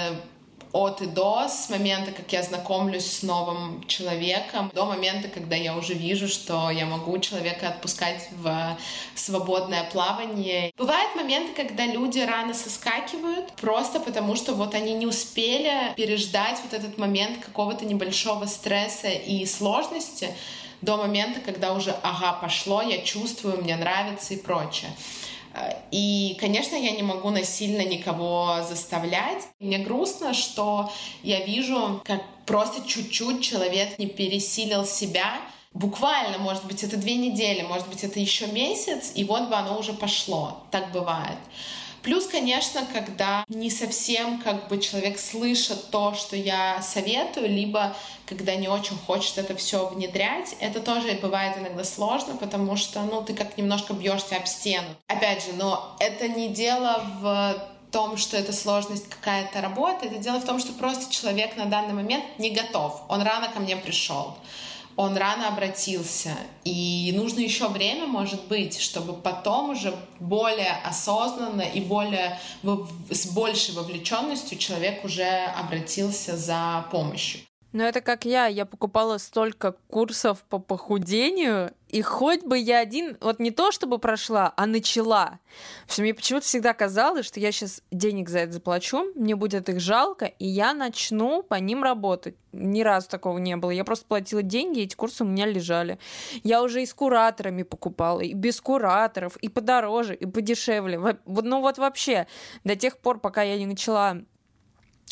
от 0.72 1.02
и 1.02 1.08
до, 1.08 1.48
с 1.50 1.68
момента, 1.72 2.12
как 2.12 2.32
я 2.32 2.44
знакомлюсь 2.44 3.12
с 3.12 3.24
новым 3.24 3.84
человеком, 3.88 4.72
до 4.76 4.86
момента, 4.86 5.28
когда 5.28 5.56
я 5.56 5.76
уже 5.76 5.96
вижу, 5.96 6.28
что 6.28 6.70
я 6.70 6.86
могу 6.86 7.18
человека 7.18 7.70
отпускать 7.70 8.30
в 8.38 8.78
свободное 9.16 9.84
плавание. 9.86 10.72
Бывают 10.78 11.16
моменты, 11.16 11.54
когда 11.60 11.88
люди 11.88 12.20
рано 12.20 12.54
соскакивают, 12.54 13.52
просто 13.54 14.00
потому 14.00 14.36
что 14.36 14.54
вот 14.54 14.76
они 14.76 14.94
не 14.94 15.08
успели 15.08 15.92
переждать 15.96 16.60
вот 16.64 16.80
этот 16.80 17.00
момент 17.00 17.44
какого-то 17.44 17.84
небольшого 17.84 18.46
стресса 18.46 19.10
и 19.10 19.44
сложности 19.48 20.36
до 20.82 20.98
момента, 20.98 21.40
когда 21.40 21.74
уже, 21.74 21.96
ага, 22.04 22.34
пошло, 22.34 22.82
я 22.82 23.00
чувствую, 23.00 23.62
мне 23.62 23.76
нравится 23.76 24.34
и 24.34 24.38
прочее. 24.38 24.92
И, 25.92 26.38
конечно, 26.40 26.76
я 26.76 26.92
не 26.92 27.02
могу 27.02 27.32
насильно 27.32 27.84
никого 27.84 28.60
заставлять. 28.68 29.48
Мне 29.60 29.80
грустно, 29.80 30.34
что 30.34 30.92
я 31.24 31.44
вижу, 31.44 32.02
как 32.06 32.22
просто 32.46 32.88
чуть-чуть 32.88 33.44
человек 33.44 33.98
не 33.98 34.06
пересилил 34.06 34.86
себя. 34.86 35.40
Буквально, 35.74 36.38
может 36.38 36.66
быть, 36.66 36.84
это 36.84 36.98
две 36.98 37.16
недели, 37.16 37.62
может 37.62 37.88
быть, 37.88 38.04
это 38.04 38.20
еще 38.20 38.48
месяц, 38.48 39.12
и 39.16 39.24
вот 39.24 39.50
бы 39.50 39.56
оно 39.56 39.78
уже 39.78 39.94
пошло. 39.94 40.64
Так 40.72 40.92
бывает. 40.92 41.38
Плюс, 42.04 42.28
конечно, 42.28 42.86
когда 42.94 43.44
не 43.50 43.70
совсем 43.70 44.40
как 44.42 44.68
бы 44.68 44.80
человек 44.80 45.20
слышит 45.20 45.90
то, 45.92 46.14
что 46.14 46.36
я 46.36 46.82
советую, 46.82 47.50
либо 47.50 47.96
когда 48.26 48.56
не 48.56 48.68
очень 48.68 48.98
хочет 48.98 49.38
это 49.38 49.56
все 49.56 49.88
внедрять, 49.88 50.56
это 50.60 50.80
тоже 50.80 51.18
бывает 51.22 51.58
иногда 51.58 51.84
сложно, 51.84 52.36
потому 52.38 52.76
что, 52.76 53.02
ну, 53.02 53.24
ты 53.24 53.34
как 53.34 53.58
немножко 53.58 53.94
бьешься 53.94 54.36
об 54.36 54.46
стену. 54.46 54.88
Опять 55.08 55.44
же, 55.46 55.54
но 55.54 55.96
это 56.00 56.28
не 56.28 56.50
дело 56.50 57.04
в 57.20 57.70
том, 57.92 58.18
что 58.18 58.38
это 58.38 58.54
сложность 58.54 59.10
какая-то 59.10 59.62
работа, 59.62 60.06
это 60.06 60.18
дело 60.18 60.40
в 60.40 60.46
том, 60.46 60.60
что 60.60 60.72
просто 60.74 61.12
человек 61.12 61.58
на 61.58 61.66
данный 61.66 61.94
момент 61.94 62.24
не 62.38 62.52
готов. 62.52 63.02
Он 63.10 63.22
рано 63.24 63.50
ко 63.50 63.60
мне 63.60 63.76
пришел 63.76 64.36
он 65.00 65.16
рано 65.16 65.48
обратился. 65.48 66.36
И 66.66 67.14
нужно 67.16 67.40
еще 67.40 67.70
время, 67.70 68.06
может 68.06 68.48
быть, 68.48 68.78
чтобы 68.82 69.14
потом 69.14 69.70
уже 69.70 69.96
более 70.20 70.74
осознанно 70.84 71.62
и 71.62 71.80
более 71.80 72.38
с 73.10 73.28
большей 73.28 73.76
вовлеченностью 73.76 74.58
человек 74.58 75.06
уже 75.06 75.46
обратился 75.56 76.36
за 76.36 76.86
помощью. 76.92 77.40
Ну, 77.72 77.84
это 77.84 78.02
как 78.02 78.26
я. 78.26 78.48
Я 78.48 78.66
покупала 78.66 79.20
столько 79.20 79.74
курсов 79.90 80.44
по 80.50 80.58
похудению, 80.58 81.72
и 81.88 82.02
хоть 82.02 82.44
бы 82.44 82.58
я 82.58 82.80
один, 82.80 83.16
вот 83.22 83.40
не 83.40 83.52
то 83.52 83.72
чтобы 83.72 84.00
прошла, 84.00 84.54
а 84.58 84.66
начала. 84.66 85.40
Что 85.88 86.02
мне 86.02 86.16
почему-то 86.16 86.46
всегда 86.46 86.74
казалось, 86.74 87.28
что 87.28 87.40
я 87.40 87.52
сейчас 87.52 87.84
денег 87.92 88.30
за 88.30 88.40
это 88.40 88.54
заплачу, 88.54 89.12
мне 89.14 89.36
будет 89.36 89.70
их 89.70 89.80
жалко, 89.80 90.26
и 90.26 90.48
я 90.48 90.74
начну 90.74 91.44
по 91.44 91.56
ним 91.56 91.84
работать. 91.84 92.36
Ни 92.54 92.82
разу 92.82 93.08
такого 93.08 93.38
не 93.38 93.56
было. 93.56 93.70
Я 93.70 93.84
просто 93.84 94.06
платила 94.08 94.42
деньги, 94.42 94.80
и 94.80 94.84
эти 94.86 94.96
курсы 94.96 95.24
у 95.24 95.28
меня 95.28 95.46
лежали. 95.46 96.00
Я 96.44 96.64
уже 96.64 96.82
и 96.82 96.88
с 96.88 96.94
кураторами 96.96 97.62
покупала, 97.62 98.22
и 98.22 98.34
без 98.34 98.60
кураторов, 98.62 99.36
и 99.38 99.48
подороже, 99.48 100.16
и 100.16 100.26
подешевле. 100.26 101.00
Ну 101.26 101.62
вот 101.62 101.78
вообще, 101.78 102.26
до 102.64 102.76
тех 102.76 102.98
пор, 102.98 103.20
пока 103.20 103.44
я 103.44 103.60
не 103.60 103.68
начала 103.68 104.18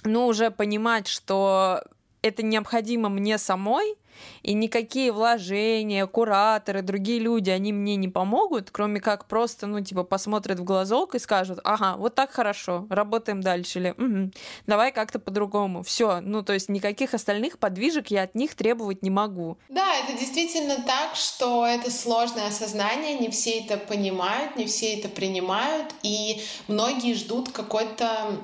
ну, 0.04 0.28
уже 0.28 0.52
понимать, 0.52 1.08
что 1.08 1.84
это 2.22 2.44
необходимо 2.44 3.10
мне 3.10 3.38
самой, 3.38 3.96
и 4.44 4.54
никакие 4.54 5.12
вложения, 5.12 6.06
кураторы, 6.06 6.82
другие 6.82 7.20
люди, 7.20 7.50
они 7.50 7.74
мне 7.74 7.96
не 7.96 8.08
помогут, 8.08 8.72
кроме 8.72 9.00
как 9.00 9.26
просто, 9.26 9.68
ну, 9.68 9.82
типа, 9.82 10.04
посмотрят 10.04 10.60
в 10.60 10.64
глазок 10.64 11.16
и 11.16 11.20
скажут, 11.20 11.60
ага, 11.64 11.96
вот 11.98 12.16
так 12.16 12.32
хорошо, 12.32 12.88
работаем 12.90 13.42
дальше, 13.42 13.80
или 13.80 13.92
угу, 13.92 14.32
давай 14.66 14.92
как-то 14.92 15.20
по-другому. 15.20 15.84
Все, 15.84 16.20
ну, 16.22 16.44
то 16.44 16.54
есть 16.54 16.70
никаких 16.70 17.14
остальных 17.14 17.60
подвижек 17.60 18.08
я 18.08 18.24
от 18.24 18.36
них 18.36 18.56
требовать 18.56 19.04
не 19.04 19.10
могу. 19.10 19.58
Да, 19.70 19.96
это 19.96 20.18
действительно 20.18 20.82
так, 20.86 21.16
что 21.16 21.66
это 21.66 21.92
сложное 21.92 22.48
осознание, 22.48 23.18
не 23.20 23.30
все 23.30 23.60
это 23.60 23.78
понимают, 23.78 24.56
не 24.56 24.66
все 24.66 24.96
это 24.98 25.10
принимают, 25.10 25.94
и 26.04 26.42
многие 26.68 27.14
ждут 27.14 27.50
какой-то 27.52 28.38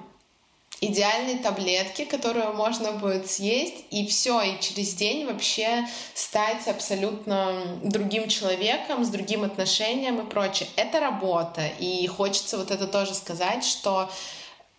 идеальной 0.87 1.37
таблетки, 1.37 2.05
которую 2.05 2.53
можно 2.53 2.91
будет 2.91 3.29
съесть, 3.29 3.85
и 3.89 4.05
все, 4.07 4.41
и 4.41 4.59
через 4.59 4.93
день 4.93 5.25
вообще 5.25 5.87
стать 6.13 6.67
абсолютно 6.67 7.61
другим 7.83 8.27
человеком, 8.27 9.05
с 9.05 9.09
другим 9.09 9.43
отношением 9.43 10.19
и 10.19 10.29
прочее. 10.29 10.69
Это 10.75 10.99
работа, 10.99 11.67
и 11.79 12.05
хочется 12.07 12.57
вот 12.57 12.71
это 12.71 12.87
тоже 12.87 13.13
сказать, 13.13 13.63
что 13.63 14.09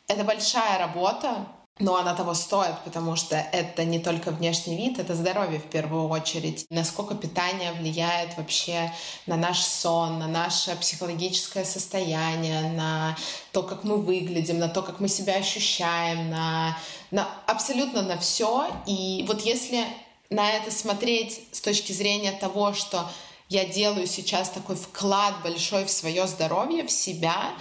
это 0.06 0.24
большая 0.24 0.78
работа, 0.78 1.46
но 1.80 1.96
она 1.96 2.14
того 2.14 2.34
стоит, 2.34 2.78
потому 2.84 3.16
что 3.16 3.34
это 3.37 3.84
не 3.84 3.98
только 3.98 4.30
внешний 4.30 4.76
вид, 4.76 5.00
это 5.00 5.16
здоровье 5.16 5.58
в 5.58 5.64
первую 5.64 6.08
очередь. 6.08 6.66
Насколько 6.70 7.16
питание 7.16 7.72
влияет 7.72 8.37
вообще 8.37 8.92
на 9.26 9.37
наш 9.37 9.60
сон, 9.60 10.20
на 10.20 10.28
наше 10.28 10.76
психологическое 10.76 11.64
состояние, 11.64 12.70
на 12.72 13.16
то, 13.50 13.64
как 13.64 13.82
мы 13.82 13.96
выглядим, 13.96 14.60
на 14.60 14.68
то, 14.68 14.82
как 14.82 15.00
мы 15.00 15.08
себя 15.08 15.34
ощущаем, 15.34 16.30
на, 16.30 16.78
на 17.10 17.28
абсолютно 17.46 18.02
на 18.02 18.18
все. 18.18 18.68
И 18.87 19.24
вот 19.26 19.40
если 19.40 19.84
на 20.30 20.48
это 20.52 20.70
смотреть 20.70 21.40
с 21.50 21.60
точки 21.60 21.90
зрения 21.90 22.32
того, 22.32 22.72
что 22.72 23.10
я 23.48 23.66
делаю 23.66 24.06
сейчас 24.06 24.48
такой 24.48 24.76
вклад 24.76 25.34
большой 25.42 25.84
в 25.84 25.90
свое 25.90 26.26
здоровье, 26.26 26.84
в 26.84 26.90
себя, 26.90 27.52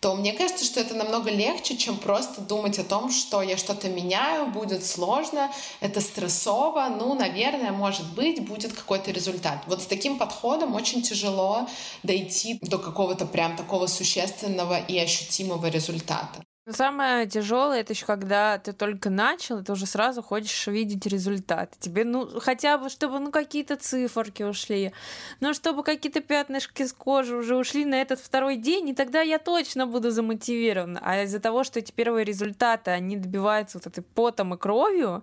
то 0.00 0.14
мне 0.14 0.32
кажется, 0.32 0.64
что 0.64 0.80
это 0.80 0.94
намного 0.94 1.30
легче, 1.30 1.76
чем 1.76 1.98
просто 1.98 2.40
думать 2.40 2.78
о 2.78 2.84
том, 2.84 3.10
что 3.10 3.42
я 3.42 3.58
что-то 3.58 3.88
меняю, 3.90 4.46
будет 4.46 4.84
сложно, 4.84 5.52
это 5.80 6.00
стрессово, 6.00 6.88
ну, 6.88 7.14
наверное, 7.14 7.70
может 7.70 8.14
быть, 8.14 8.42
будет 8.46 8.72
какой-то 8.72 9.10
результат. 9.10 9.62
Вот 9.66 9.82
с 9.82 9.86
таким 9.86 10.18
подходом 10.18 10.74
очень 10.74 11.02
тяжело 11.02 11.68
дойти 12.02 12.58
до 12.62 12.78
какого-то 12.78 13.26
прям 13.26 13.56
такого 13.56 13.86
существенного 13.86 14.78
и 14.78 14.98
ощутимого 14.98 15.66
результата. 15.66 16.42
Самое 16.72 17.26
тяжелое 17.26 17.80
это 17.80 17.92
еще 17.92 18.06
когда 18.06 18.58
ты 18.58 18.72
только 18.72 19.10
начал, 19.10 19.58
и 19.58 19.64
ты 19.64 19.72
уже 19.72 19.86
сразу 19.86 20.22
хочешь 20.22 20.66
видеть 20.66 21.06
результат. 21.06 21.74
Тебе, 21.78 22.04
ну, 22.04 22.40
хотя 22.40 22.78
бы, 22.78 22.88
чтобы 22.88 23.18
ну 23.18 23.30
какие-то 23.30 23.76
циферки 23.76 24.42
ушли, 24.42 24.92
ну, 25.40 25.54
чтобы 25.54 25.82
какие-то 25.82 26.20
пятнышки 26.20 26.84
с 26.86 26.92
кожи 26.92 27.36
уже 27.36 27.56
ушли 27.56 27.84
на 27.84 28.00
этот 28.00 28.20
второй 28.20 28.56
день, 28.56 28.88
и 28.90 28.94
тогда 28.94 29.20
я 29.20 29.38
точно 29.38 29.86
буду 29.86 30.10
замотивирована. 30.10 31.00
А 31.02 31.22
из-за 31.22 31.40
того, 31.40 31.64
что 31.64 31.78
эти 31.78 31.92
первые 31.92 32.24
результаты, 32.24 32.90
они 32.90 33.16
добиваются 33.16 33.78
вот 33.78 33.86
этой 33.86 34.02
потом 34.02 34.54
и 34.54 34.58
кровью, 34.58 35.22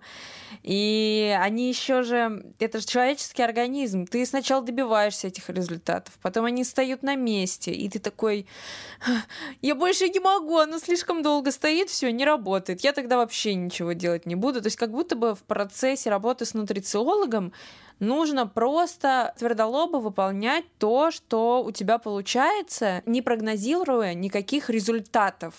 и 0.62 1.36
они 1.40 1.68
еще 1.68 2.02
же, 2.02 2.44
это 2.58 2.80
же 2.80 2.86
человеческий 2.86 3.42
организм. 3.42 4.06
Ты 4.06 4.24
сначала 4.26 4.62
добиваешься 4.62 5.28
этих 5.28 5.48
результатов, 5.50 6.18
потом 6.22 6.44
они 6.44 6.64
встают 6.64 7.02
на 7.02 7.16
месте, 7.16 7.72
и 7.72 7.88
ты 7.88 7.98
такой, 7.98 8.46
я 9.62 9.74
больше 9.74 10.08
не 10.08 10.20
могу, 10.20 10.58
оно 10.58 10.78
слишком 10.78 11.22
долго 11.22 11.37
долго 11.38 11.52
стоит, 11.52 11.88
все, 11.88 12.10
не 12.10 12.24
работает. 12.24 12.80
Я 12.80 12.92
тогда 12.92 13.16
вообще 13.16 13.54
ничего 13.54 13.92
делать 13.92 14.26
не 14.26 14.34
буду. 14.34 14.60
То 14.60 14.66
есть 14.66 14.76
как 14.76 14.90
будто 14.90 15.14
бы 15.14 15.36
в 15.36 15.44
процессе 15.44 16.10
работы 16.10 16.44
с 16.44 16.52
нутрициологом 16.52 17.52
нужно 18.00 18.48
просто 18.48 19.32
твердолобо 19.38 19.98
выполнять 19.98 20.64
то, 20.78 21.12
что 21.12 21.62
у 21.62 21.70
тебя 21.70 21.98
получается, 21.98 23.02
не 23.06 23.22
прогнозируя 23.22 24.14
никаких 24.14 24.68
результатов. 24.68 25.54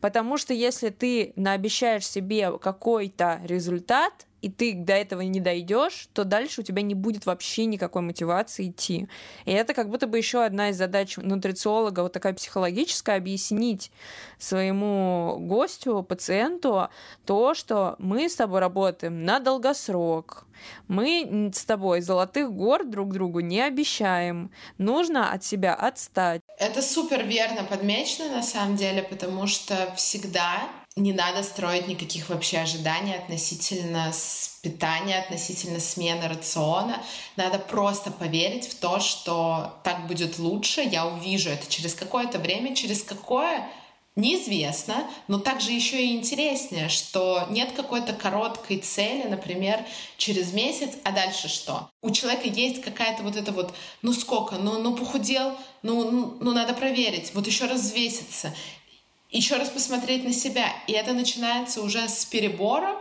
Потому 0.00 0.38
что 0.38 0.54
если 0.54 0.88
ты 0.88 1.34
наобещаешь 1.36 2.06
себе 2.06 2.56
какой-то 2.58 3.42
результат, 3.44 4.26
и 4.42 4.48
ты 4.48 4.74
до 4.74 4.94
этого 4.94 5.20
не 5.22 5.40
дойдешь, 5.40 6.08
то 6.12 6.24
дальше 6.24 6.60
у 6.60 6.64
тебя 6.64 6.82
не 6.82 6.94
будет 6.94 7.26
вообще 7.26 7.66
никакой 7.66 8.02
мотивации 8.02 8.68
идти. 8.68 9.08
И 9.44 9.52
это 9.52 9.74
как 9.74 9.88
будто 9.90 10.06
бы 10.06 10.18
еще 10.18 10.44
одна 10.44 10.70
из 10.70 10.76
задач 10.76 11.16
нутрициолога, 11.16 12.00
вот 12.00 12.12
такая 12.12 12.34
психологическая, 12.34 13.16
объяснить 13.16 13.90
своему 14.38 15.36
гостю, 15.40 16.02
пациенту 16.02 16.88
то, 17.26 17.54
что 17.54 17.96
мы 17.98 18.28
с 18.28 18.36
тобой 18.36 18.60
работаем 18.60 19.24
на 19.24 19.40
долгосрок, 19.40 20.46
мы 20.88 21.50
с 21.54 21.64
тобой 21.64 22.00
золотых 22.00 22.52
гор 22.52 22.84
друг 22.84 23.12
другу 23.12 23.40
не 23.40 23.60
обещаем. 23.60 24.50
Нужно 24.78 25.32
от 25.32 25.44
себя 25.44 25.74
отстать. 25.74 26.42
Это 26.58 26.82
супер 26.82 27.24
верно 27.24 27.64
подмечено 27.64 28.36
на 28.36 28.42
самом 28.42 28.76
деле, 28.76 29.02
потому 29.02 29.46
что 29.46 29.92
всегда 29.96 30.68
не 31.00 31.12
надо 31.12 31.42
строить 31.42 31.88
никаких 31.88 32.28
вообще 32.28 32.58
ожиданий 32.58 33.14
относительно 33.14 34.12
питания, 34.62 35.20
относительно 35.20 35.80
смены 35.80 36.28
рациона. 36.28 37.02
Надо 37.36 37.58
просто 37.58 38.10
поверить 38.10 38.66
в 38.66 38.74
то, 38.74 39.00
что 39.00 39.74
так 39.82 40.06
будет 40.06 40.38
лучше. 40.38 40.82
Я 40.82 41.06
увижу 41.06 41.50
это 41.50 41.66
через 41.68 41.94
какое-то 41.94 42.38
время, 42.38 42.74
через 42.74 43.02
какое? 43.02 43.66
Неизвестно, 44.16 45.06
но 45.28 45.38
также 45.38 45.70
еще 45.70 46.04
и 46.04 46.16
интереснее, 46.16 46.88
что 46.88 47.46
нет 47.48 47.72
какой-то 47.72 48.12
короткой 48.12 48.78
цели, 48.78 49.22
например, 49.28 49.86
через 50.18 50.52
месяц, 50.52 50.90
а 51.04 51.12
дальше 51.12 51.48
что? 51.48 51.88
У 52.02 52.10
человека 52.10 52.48
есть 52.48 52.82
какая-то 52.82 53.22
вот 53.22 53.36
это 53.36 53.52
вот, 53.52 53.72
ну 54.02 54.12
сколько, 54.12 54.56
ну, 54.56 54.80
ну 54.80 54.96
похудел, 54.96 55.56
ну, 55.82 56.10
ну, 56.10 56.36
ну 56.40 56.52
надо 56.52 56.74
проверить, 56.74 57.30
вот 57.34 57.46
еще 57.46 57.66
раз 57.66 57.80
взвеситься 57.80 58.52
еще 59.30 59.56
раз 59.56 59.68
посмотреть 59.68 60.24
на 60.24 60.32
себя. 60.32 60.72
И 60.86 60.92
это 60.92 61.12
начинается 61.12 61.82
уже 61.82 62.08
с 62.08 62.24
перебором, 62.24 62.96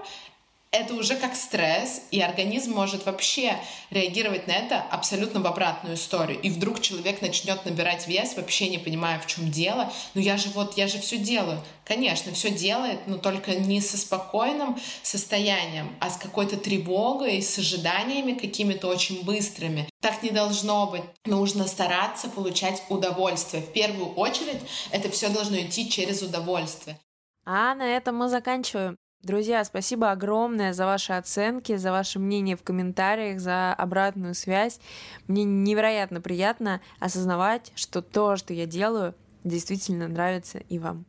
это 0.71 0.93
уже 0.93 1.15
как 1.15 1.35
стресс, 1.35 2.03
и 2.11 2.21
организм 2.21 2.73
может 2.73 3.05
вообще 3.05 3.57
реагировать 3.89 4.47
на 4.47 4.51
это 4.51 4.79
абсолютно 4.79 5.39
в 5.39 5.47
обратную 5.47 5.95
историю. 5.95 6.39
И 6.41 6.49
вдруг 6.49 6.79
человек 6.79 7.21
начнет 7.21 7.65
набирать 7.65 8.07
вес, 8.07 8.35
вообще 8.35 8.69
не 8.69 8.77
понимая, 8.77 9.19
в 9.19 9.25
чем 9.25 9.49
дело. 9.49 9.91
Ну 10.13 10.21
я 10.21 10.37
же 10.37 10.49
вот, 10.49 10.77
я 10.77 10.87
же 10.87 10.99
все 10.99 11.17
делаю. 11.17 11.59
Конечно, 11.85 12.31
все 12.33 12.51
делает, 12.51 13.07
но 13.07 13.17
только 13.17 13.55
не 13.55 13.81
со 13.81 13.97
спокойным 13.97 14.77
состоянием, 15.01 15.95
а 15.99 16.11
с 16.11 16.17
какой-то 16.17 16.55
тревогой, 16.55 17.41
с 17.41 17.57
ожиданиями 17.57 18.33
какими-то 18.33 18.87
очень 18.87 19.23
быстрыми. 19.23 19.89
Так 20.01 20.21
не 20.21 20.29
должно 20.29 20.85
быть. 20.85 21.03
Нужно 21.25 21.67
стараться 21.67 22.29
получать 22.29 22.83
удовольствие. 22.89 23.63
В 23.63 23.73
первую 23.73 24.13
очередь 24.13 24.61
это 24.91 25.09
все 25.09 25.29
должно 25.29 25.57
идти 25.57 25.89
через 25.89 26.21
удовольствие. 26.21 26.99
А 27.43 27.73
на 27.73 27.87
этом 27.87 28.17
мы 28.17 28.29
заканчиваем. 28.29 28.95
Друзья, 29.21 29.65
спасибо 29.65 30.11
огромное 30.11 30.71
за 30.71 30.85
ваши 30.85 31.11
оценки, 31.11 31.75
за 31.75 31.91
ваше 31.91 32.19
мнение 32.19 32.55
в 32.55 32.63
комментариях, 32.63 33.41
за 33.41 33.73
обратную 33.73 34.33
связь. 34.33 34.79
Мне 35.27 35.43
невероятно 35.43 36.21
приятно 36.21 36.79
осознавать, 36.99 37.73
что 37.75 38.01
то, 38.01 38.37
что 38.37 38.53
я 38.53 38.65
делаю, 38.65 39.13
действительно 39.43 40.07
нравится 40.07 40.59
и 40.59 40.79
вам. 40.79 41.05